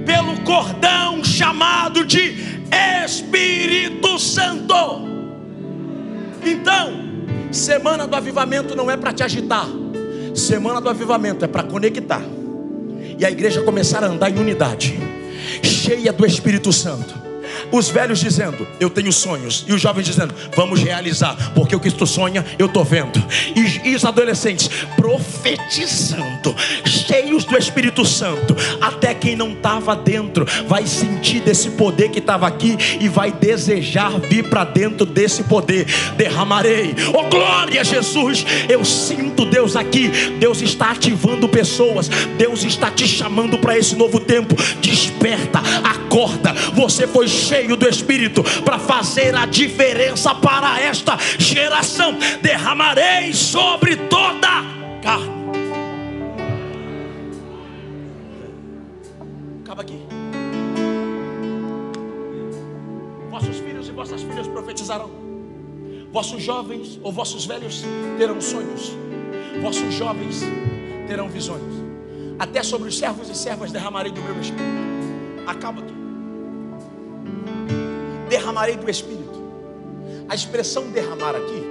pelo 0.07 0.41
cordão 0.45 1.23
chamado 1.23 2.07
de 2.07 2.35
Espírito 3.05 4.19
Santo. 4.19 4.75
Então, 6.43 7.53
semana 7.53 8.07
do 8.07 8.17
avivamento 8.17 8.75
não 8.75 8.91
é 8.91 8.97
para 8.97 9.13
te 9.13 9.23
agitar, 9.23 9.67
semana 10.35 10.81
do 10.81 10.89
avivamento 10.89 11.45
é 11.45 11.49
para 11.49 11.63
conectar 11.65 12.23
e 13.19 13.25
a 13.25 13.31
igreja 13.31 13.63
começar 13.63 14.03
a 14.03 14.07
andar 14.07 14.31
em 14.31 14.39
unidade, 14.39 14.99
cheia 15.63 16.13
do 16.13 16.27
Espírito 16.27 16.73
Santo. 16.73 17.34
Os 17.71 17.89
velhos 17.89 18.21
dizendo, 18.21 18.67
eu 18.79 18.91
tenho 18.91 19.13
sonhos. 19.13 19.65
E 19.67 19.73
os 19.73 19.81
jovens 19.81 20.07
dizendo, 20.07 20.35
vamos 20.57 20.83
realizar. 20.83 21.37
Porque 21.55 21.75
o 21.75 21.81
que 21.81 21.91
tu 21.91 22.07
sonha, 22.07 22.45
eu 22.59 22.67
estou 22.67 22.85
vendo. 22.85 23.23
E, 23.55 23.91
e 23.91 23.95
os 23.95 24.05
adolescentes 24.05 24.69
profetizando, 24.97 26.55
cheios 26.87 27.45
do 27.45 27.57
Espírito 27.57 28.05
Santo. 28.05 28.57
Até 28.81 29.15
quem 29.15 29.37
não 29.37 29.53
estava 29.53 29.95
dentro 29.97 30.47
vai 30.67 30.87
sentir 30.87 31.41
desse 31.41 31.71
poder 31.71 32.11
que 32.11 32.19
estava 32.19 32.47
aqui 32.47 32.77
e 33.01 33.09
vai 33.09 33.33
desejar 33.33 34.19
vir 34.21 34.49
para 34.49 34.65
dentro 34.65 35.07
desse 35.07 35.45
poder. 35.45 35.87
Derramarei. 36.17 36.95
Oh 37.13 37.25
glória 37.29 37.81
a 37.81 37.85
Jesus! 37.85 38.45
Eu 38.69 38.85
sinto 38.85 39.45
Deus 39.45 39.77
aqui. 39.77 40.09
Deus 40.39 40.61
está 40.63 40.91
ativando 40.91 41.49
pessoas. 41.49 42.09
Deus 42.37 42.65
está 42.65 42.91
te 42.91 43.07
chamando 43.07 43.59
para 43.59 43.79
esse 43.79 43.95
novo 43.95 44.21
tempo. 44.21 44.55
Desperta, 44.81 45.61
acorda. 45.83 46.53
Você 46.75 47.07
foi 47.07 47.29
cheio 47.29 47.64
do 47.69 47.89
Espírito 47.89 48.45
para 48.63 48.79
fazer 48.79 49.35
a 49.35 49.47
diferença 49.47 50.35
para 50.35 50.81
esta 50.81 51.17
geração. 51.39 52.19
Derramarei 52.43 53.33
sobre 53.33 53.97
toda 53.97 54.47
a 54.47 55.01
carne. 55.03 55.33
Acaba 59.65 59.83
aqui. 59.83 59.99
Vossos 63.31 63.57
filhos 63.57 63.89
e 63.89 63.93
vossas 63.93 64.23
filhas 64.23 64.47
profetizarão. 64.47 65.11
Vossos 66.13 66.43
jovens 66.43 67.01
ou 67.03 67.11
vossos 67.11 67.47
velhos 67.47 67.83
terão 68.19 68.41
sonhos. 68.41 68.93
Vossos 69.63 69.95
jovens 69.95 70.43
terão 71.09 71.29
visões. 71.29 71.63
Até 72.39 72.63
sobre 72.63 72.89
os 72.89 72.99
servos 72.99 73.29
e 73.31 73.35
servas 73.35 73.73
derramarei 73.73 74.13
do 74.13 74.21
meu 74.21 74.39
espírito. 74.41 74.85
Acaba 75.47 75.81
aqui 75.81 76.04
derramarei 78.29 78.77
do 78.77 78.89
Espírito. 78.91 79.43
A 80.29 80.35
expressão 80.35 80.91
derramar 80.91 81.37
aqui, 81.37 81.63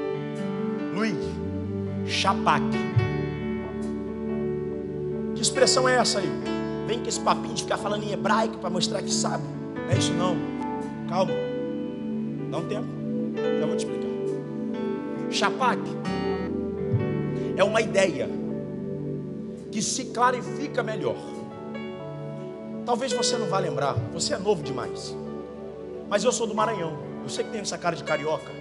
Luiz, 0.93 1.17
chapac. 2.07 2.63
Que 5.35 5.41
expressão 5.41 5.89
é 5.89 5.97
essa 5.97 6.19
aí? 6.19 6.29
Vem 6.87 6.99
com 6.99 7.09
esse 7.09 7.19
papinho 7.19 7.53
de 7.53 7.63
ficar 7.63 7.77
falando 7.77 8.03
em 8.03 8.11
hebraico 8.11 8.57
para 8.59 8.69
mostrar 8.69 9.01
que 9.01 9.11
sabe. 9.11 9.43
Não 9.75 9.89
é 9.89 9.97
isso 9.97 10.13
não. 10.13 10.37
Calma. 11.09 11.33
Dá 12.51 12.57
um 12.57 12.67
tempo. 12.67 12.87
Já 13.59 13.65
vou 13.65 13.75
te 13.75 13.85
explicar. 13.85 14.09
Chapac 15.31 15.79
é 17.57 17.63
uma 17.63 17.81
ideia 17.81 18.29
que 19.71 19.81
se 19.81 20.05
clarifica 20.05 20.83
melhor. 20.83 21.17
Talvez 22.85 23.11
você 23.13 23.37
não 23.37 23.47
vá 23.47 23.59
lembrar, 23.59 23.95
você 24.13 24.35
é 24.35 24.37
novo 24.37 24.61
demais. 24.61 25.15
Mas 26.13 26.23
eu 26.23 26.31
sou 26.31 26.45
do 26.45 26.53
Maranhão. 26.53 26.95
Eu 27.23 27.27
sei 27.27 27.43
que 27.43 27.49
tem 27.49 27.61
essa 27.61 27.75
cara 27.75 27.95
de 27.95 28.03
carioca. 28.03 28.51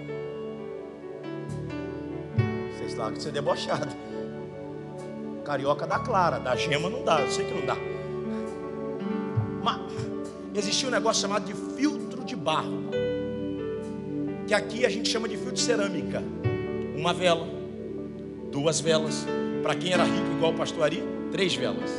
Vocês 2.71 2.89
estão 2.89 3.13
que 3.13 3.21
ser 3.21 3.31
debochado. 3.31 3.95
Carioca 5.45 5.85
dá 5.85 5.99
clara, 5.99 6.39
da 6.39 6.55
gema 6.55 6.89
não 6.89 7.03
dá, 7.03 7.21
eu 7.21 7.29
sei 7.29 7.45
que 7.45 7.53
não 7.53 7.63
dá. 7.63 7.75
Mas 9.61 9.81
existia 10.55 10.89
um 10.89 10.91
negócio 10.91 11.21
chamado 11.21 11.45
de 11.45 11.53
filtro 11.53 12.23
de 12.23 12.35
barro. 12.35 12.89
Que 14.47 14.55
aqui 14.55 14.83
a 14.83 14.89
gente 14.89 15.07
chama 15.07 15.29
de 15.29 15.35
filtro 15.35 15.53
de 15.53 15.61
cerâmica. 15.61 16.23
Uma 16.97 17.13
vela, 17.13 17.47
duas 18.51 18.81
velas. 18.81 19.27
Para 19.61 19.75
quem 19.75 19.93
era 19.93 20.03
rico 20.03 20.31
igual 20.37 20.53
o 20.53 20.55
pastor 20.55 20.85
Ari, 20.85 21.03
três 21.31 21.53
velas. 21.53 21.91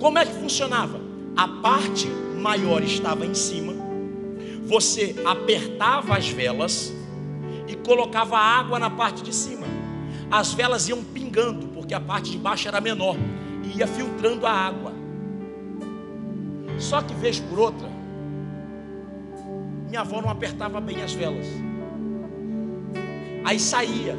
Como 0.00 0.18
é 0.18 0.26
que 0.26 0.32
funcionava? 0.32 0.98
A 1.36 1.46
parte 1.46 2.25
maior 2.46 2.80
estava 2.80 3.26
em 3.26 3.34
cima, 3.34 3.72
você 4.68 5.16
apertava 5.24 6.16
as 6.16 6.28
velas 6.28 6.94
e 7.66 7.74
colocava 7.74 8.38
água 8.38 8.78
na 8.78 8.88
parte 8.88 9.20
de 9.24 9.34
cima. 9.34 9.66
As 10.30 10.54
velas 10.54 10.88
iam 10.88 11.02
pingando, 11.02 11.66
porque 11.66 11.92
a 11.92 11.98
parte 11.98 12.30
de 12.30 12.38
baixo 12.38 12.68
era 12.68 12.80
menor, 12.80 13.16
e 13.64 13.78
ia 13.78 13.86
filtrando 13.88 14.46
a 14.46 14.52
água. 14.52 14.92
Só 16.78 17.02
que 17.02 17.12
vez 17.14 17.40
por 17.40 17.58
outra, 17.58 17.88
minha 19.88 20.02
avó 20.02 20.22
não 20.22 20.30
apertava 20.30 20.80
bem 20.80 21.02
as 21.02 21.12
velas. 21.12 21.48
Aí 23.44 23.58
saía. 23.58 24.16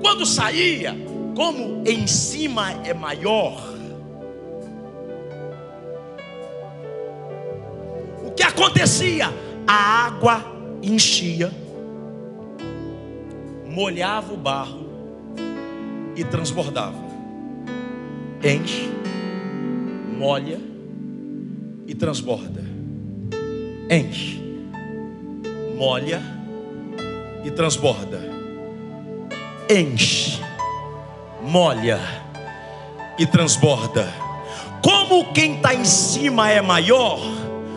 Quando 0.00 0.24
saía, 0.24 0.96
como 1.34 1.82
em 1.86 2.06
cima 2.06 2.72
é 2.86 2.94
maior, 2.94 3.75
acontecia? 8.56 9.30
A 9.66 10.06
água 10.06 10.42
enchia, 10.82 11.52
molhava 13.66 14.32
o 14.32 14.36
barro 14.36 14.86
e 16.16 16.24
transbordava. 16.24 17.04
Enche, 18.42 18.90
molha 20.16 20.58
e 21.86 21.94
transborda. 21.94 22.64
Enche, 23.90 24.40
molha 25.76 26.22
e 27.44 27.50
transborda. 27.50 28.20
Enche, 29.68 30.40
molha 31.42 32.00
e 33.18 33.26
transborda. 33.26 34.08
Como 34.80 35.32
quem 35.32 35.56
está 35.56 35.74
em 35.74 35.84
cima 35.84 36.50
é 36.50 36.62
maior, 36.62 37.20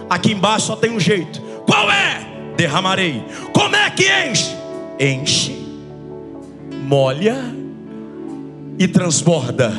Aqui 0.09 0.31
embaixo 0.31 0.67
só 0.67 0.75
tem 0.75 0.91
um 0.91 0.99
jeito. 0.99 1.41
Qual 1.65 1.89
é? 1.91 2.25
Derramarei. 2.57 3.23
Como 3.53 3.75
é 3.75 3.89
que 3.91 4.05
enche? 4.05 4.55
Enche, 4.99 5.55
molha 6.87 7.55
e 8.77 8.87
transborda. 8.87 9.71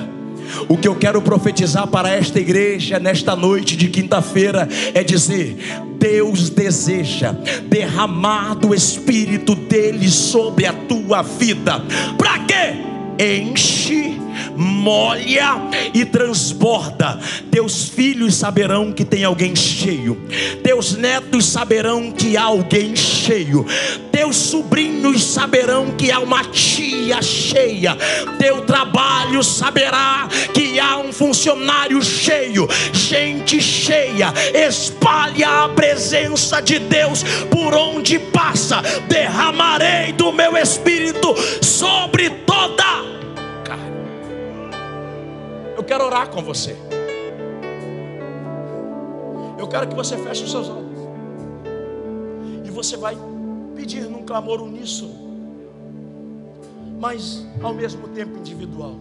O 0.68 0.76
que 0.76 0.88
eu 0.88 0.94
quero 0.94 1.20
profetizar 1.22 1.86
para 1.86 2.10
esta 2.10 2.38
igreja 2.38 2.98
nesta 2.98 3.36
noite 3.36 3.76
de 3.76 3.88
quinta-feira 3.88 4.68
é 4.94 5.02
dizer: 5.02 5.56
Deus 5.98 6.50
deseja 6.50 7.32
derramar 7.66 8.54
do 8.54 8.74
Espírito 8.74 9.54
dele 9.54 10.08
sobre 10.08 10.66
a 10.66 10.72
tua 10.72 11.22
vida. 11.22 11.82
Para 12.16 12.38
quê? 12.40 12.76
Enche 13.18 14.19
molha 14.60 15.56
e 15.94 16.04
transborda. 16.04 17.18
Teus 17.50 17.88
filhos 17.88 18.34
saberão 18.34 18.92
que 18.92 19.04
tem 19.04 19.24
alguém 19.24 19.56
cheio, 19.56 20.20
teus 20.62 20.94
netos 20.96 21.46
saberão 21.46 22.12
que 22.12 22.36
há 22.36 22.42
alguém 22.42 22.94
cheio, 22.94 23.66
teus 24.12 24.36
sobrinhos 24.36 25.24
saberão 25.24 25.92
que 25.92 26.10
há 26.10 26.20
uma 26.20 26.44
tia 26.44 27.22
cheia, 27.22 27.96
teu 28.38 28.60
trabalho 28.62 29.42
saberá 29.42 30.28
que 30.52 30.78
há 30.78 30.98
um 30.98 31.12
funcionário 31.12 32.02
cheio, 32.02 32.68
gente 32.92 33.60
cheia, 33.62 34.32
espalha 34.54 35.64
a 35.64 35.68
presença 35.70 36.60
de 36.60 36.78
Deus 36.78 37.24
por 37.50 37.72
onde 37.74 38.18
passa, 38.18 38.82
derramarei 39.08 40.12
do 40.12 40.30
meu 40.32 40.56
espírito 40.56 41.34
sobre 41.62 42.28
toda 42.30 43.19
quero 45.90 46.04
orar 46.04 46.30
com 46.30 46.40
você. 46.40 46.76
Eu 49.58 49.66
quero 49.66 49.88
que 49.88 49.94
você 49.96 50.16
feche 50.16 50.44
os 50.44 50.52
seus 50.52 50.68
olhos. 50.68 51.00
E 52.64 52.70
você 52.70 52.96
vai 52.96 53.18
pedir 53.74 54.02
num 54.02 54.22
clamor 54.22 54.62
uníssono, 54.62 55.12
mas 57.00 57.44
ao 57.60 57.74
mesmo 57.74 58.06
tempo 58.06 58.38
individual. 58.38 58.94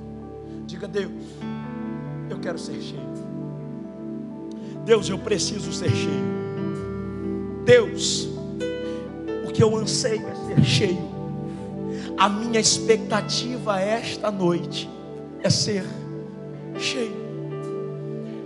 Diga, 0.65 0.87
Deus, 0.87 1.11
eu 2.27 2.39
quero 2.39 2.57
ser 2.57 2.81
cheio. 2.81 3.13
Deus, 4.83 5.07
eu 5.09 5.19
preciso 5.19 5.71
ser 5.71 5.91
cheio. 5.91 6.25
Deus, 7.65 8.27
o 9.47 9.51
que 9.53 9.61
eu 9.61 9.75
anseio 9.77 10.25
é 10.27 10.55
ser 10.55 10.63
cheio. 10.63 11.09
A 12.17 12.27
minha 12.27 12.59
expectativa 12.59 13.79
esta 13.79 14.31
noite 14.31 14.89
é 15.43 15.51
ser 15.51 15.85
cheio. 16.79 17.29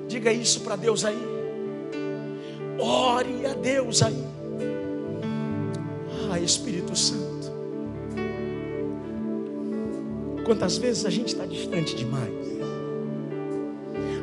Diga 0.08 0.32
isso 0.32 0.62
para 0.62 0.76
Deus 0.76 1.06
aí. 1.06 1.18
Ore 2.80 3.46
a 3.46 3.54
Deus 3.54 4.02
aí. 4.02 4.24
Ah, 6.32 6.40
Espírito 6.40 6.96
Santo. 6.96 7.52
Quantas 10.46 10.78
vezes 10.78 11.06
a 11.06 11.10
gente 11.10 11.30
está 11.30 11.46
distante 11.46 11.96
demais, 11.96 12.34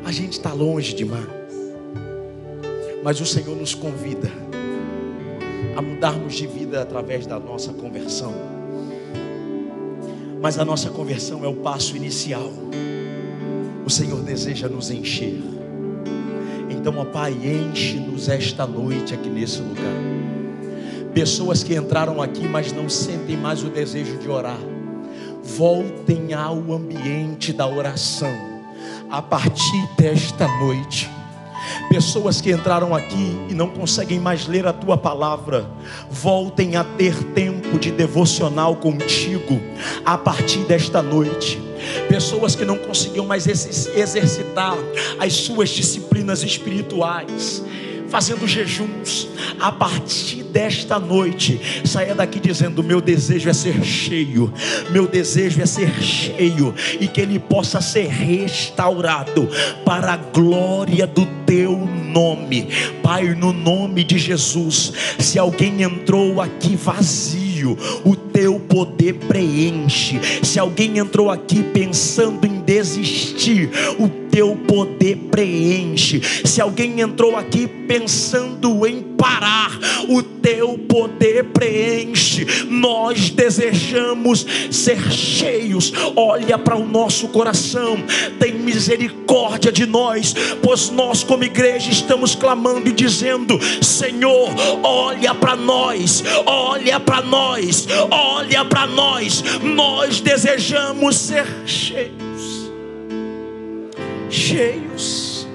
a 0.05 0.11
gente 0.11 0.33
está 0.33 0.53
longe 0.53 0.93
demais, 0.93 1.25
mas 3.03 3.19
o 3.19 3.25
Senhor 3.25 3.55
nos 3.57 3.73
convida 3.73 4.29
a 5.75 5.81
mudarmos 5.81 6.35
de 6.35 6.45
vida 6.45 6.81
através 6.81 7.25
da 7.25 7.39
nossa 7.39 7.73
conversão. 7.73 8.33
Mas 10.39 10.59
a 10.59 10.65
nossa 10.65 10.89
conversão 10.89 11.43
é 11.43 11.47
o 11.47 11.55
passo 11.55 11.95
inicial. 11.95 12.51
Senhor 13.91 14.21
deseja 14.21 14.69
nos 14.69 14.89
encher. 14.89 15.37
Então, 16.69 16.97
ó 16.97 17.03
Pai, 17.03 17.33
enche-nos 17.33 18.29
esta 18.29 18.65
noite 18.65 19.13
aqui 19.13 19.29
nesse 19.29 19.59
lugar. 19.61 19.93
Pessoas 21.13 21.61
que 21.61 21.75
entraram 21.75 22.21
aqui, 22.21 22.47
mas 22.47 22.71
não 22.71 22.87
sentem 22.87 23.35
mais 23.35 23.63
o 23.63 23.69
desejo 23.69 24.17
de 24.17 24.29
orar, 24.29 24.57
voltem 25.43 26.33
ao 26.33 26.71
ambiente 26.71 27.51
da 27.51 27.67
oração 27.67 28.33
a 29.09 29.21
partir 29.21 29.89
desta 29.97 30.47
noite. 30.59 31.11
Pessoas 31.89 32.39
que 32.39 32.49
entraram 32.49 32.95
aqui 32.95 33.37
e 33.49 33.53
não 33.53 33.67
conseguem 33.67 34.19
mais 34.19 34.47
ler 34.47 34.65
a 34.65 34.71
tua 34.71 34.97
palavra, 34.97 35.69
voltem 36.09 36.77
a 36.77 36.83
ter 36.85 37.21
tempo 37.33 37.77
de 37.77 37.91
devocional 37.91 38.77
contigo 38.77 39.61
a 40.05 40.17
partir 40.17 40.59
desta 40.59 41.01
noite 41.01 41.70
pessoas 42.07 42.55
que 42.55 42.65
não 42.65 42.77
conseguiam 42.77 43.25
mais 43.25 43.47
exercitar 43.47 44.77
as 45.19 45.33
suas 45.33 45.69
disciplinas 45.69 46.43
espirituais, 46.43 47.63
fazendo 48.09 48.45
jejuns, 48.45 49.29
a 49.59 49.71
partir 49.71 50.43
desta 50.43 50.99
noite, 50.99 51.61
saia 51.85 52.13
daqui 52.13 52.39
dizendo: 52.39 52.83
Meu 52.83 52.99
desejo 52.99 53.49
é 53.49 53.53
ser 53.53 53.81
cheio, 53.83 54.53
meu 54.89 55.07
desejo 55.07 55.61
é 55.61 55.65
ser 55.65 55.91
cheio, 56.01 56.75
e 56.99 57.07
que 57.07 57.21
ele 57.21 57.39
possa 57.39 57.79
ser 57.79 58.07
restaurado 58.07 59.49
para 59.85 60.13
a 60.13 60.17
glória 60.17 61.07
do 61.07 61.25
teu 61.45 61.77
nome, 61.77 62.67
Pai, 63.01 63.33
no 63.33 63.53
nome 63.53 64.03
de 64.03 64.17
Jesus. 64.17 64.91
Se 65.17 65.39
alguém 65.39 65.81
entrou 65.81 66.41
aqui 66.41 66.75
vazio, 66.75 67.50
o 67.69 68.15
teu 68.15 68.59
poder 68.59 69.13
preenche. 69.13 70.19
Se 70.43 70.59
alguém 70.59 70.97
entrou 70.97 71.29
aqui 71.29 71.63
pensando 71.63 72.45
em 72.45 72.50
desistir, 72.65 73.69
o 73.99 74.07
teu 74.31 74.55
poder 74.55 75.17
preenche. 75.29 76.21
Se 76.45 76.61
alguém 76.61 77.01
entrou 77.01 77.35
aqui 77.35 77.67
pensando 77.67 78.87
em 78.87 79.01
parar, 79.21 79.77
o 80.07 80.23
teu 80.23 80.77
poder 80.77 81.43
preenche. 81.45 82.65
Nós 82.67 83.29
desejamos 83.29 84.45
ser 84.71 84.99
cheios. 85.11 85.93
Olha 86.15 86.57
para 86.57 86.75
o 86.75 86.87
nosso 86.87 87.27
coração, 87.27 87.97
tem 88.39 88.53
misericórdia 88.53 89.71
de 89.71 89.85
nós, 89.85 90.33
pois 90.63 90.89
nós, 90.89 91.23
como 91.23 91.43
igreja, 91.43 91.91
estamos 91.91 92.33
clamando 92.33 92.89
e 92.89 92.91
dizendo: 92.91 93.59
Senhor, 93.83 94.49
olha 94.81 95.35
para 95.35 95.55
nós, 95.55 96.23
olha 96.45 96.99
para 96.99 97.21
nós, 97.21 97.87
olha 98.09 98.65
para 98.65 98.87
nós. 98.87 99.43
Nós 99.61 100.21
desejamos 100.21 101.17
ser 101.17 101.45
cheios, 101.65 102.30
cheios, 104.31 105.45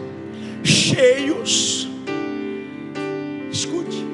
cheios. 0.62 1.88
Escute, 3.50 4.04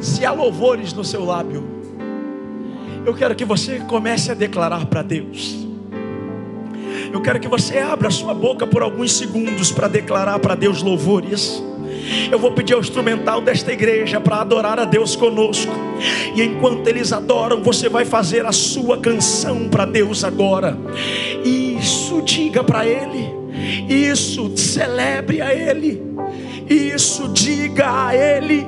se 0.00 0.24
há 0.24 0.32
louvores 0.32 0.92
no 0.92 1.04
seu 1.04 1.24
lábio, 1.24 1.64
eu 3.04 3.12
quero 3.14 3.34
que 3.34 3.44
você 3.44 3.80
comece 3.80 4.30
a 4.30 4.34
declarar 4.34 4.86
para 4.86 5.02
Deus. 5.02 5.66
Eu 7.12 7.20
quero 7.20 7.40
que 7.40 7.48
você 7.48 7.78
abra 7.78 8.08
sua 8.10 8.32
boca 8.32 8.64
por 8.66 8.82
alguns 8.82 9.12
segundos 9.12 9.72
para 9.72 9.88
declarar 9.88 10.38
para 10.38 10.54
Deus 10.54 10.80
louvores. 10.80 11.60
Eu 12.30 12.38
vou 12.38 12.52
pedir 12.52 12.74
ao 12.74 12.80
instrumental 12.80 13.40
desta 13.40 13.72
igreja 13.72 14.20
para 14.20 14.40
adorar 14.40 14.78
a 14.78 14.84
Deus 14.84 15.16
conosco. 15.16 15.72
E 16.36 16.42
enquanto 16.42 16.86
eles 16.86 17.12
adoram, 17.12 17.62
você 17.62 17.88
vai 17.88 18.04
fazer 18.04 18.46
a 18.46 18.52
sua 18.52 18.98
canção 18.98 19.68
para 19.68 19.84
Deus 19.84 20.22
agora. 20.22 20.78
Isso 21.90 22.22
diga 22.22 22.62
para 22.62 22.86
Ele. 22.86 23.34
Isso 23.88 24.56
celebre 24.56 25.42
a 25.42 25.52
Ele. 25.52 26.00
Isso 26.68 27.28
diga 27.30 28.06
a 28.06 28.14
Ele. 28.14 28.64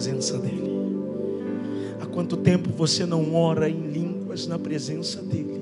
Presença 0.00 0.38
dEle? 0.38 0.80
Há 2.00 2.06
quanto 2.06 2.38
tempo 2.38 2.70
você 2.70 3.04
não 3.04 3.34
ora 3.34 3.68
em 3.68 3.90
línguas 3.90 4.46
na 4.46 4.58
presença 4.58 5.20
dEle? 5.20 5.59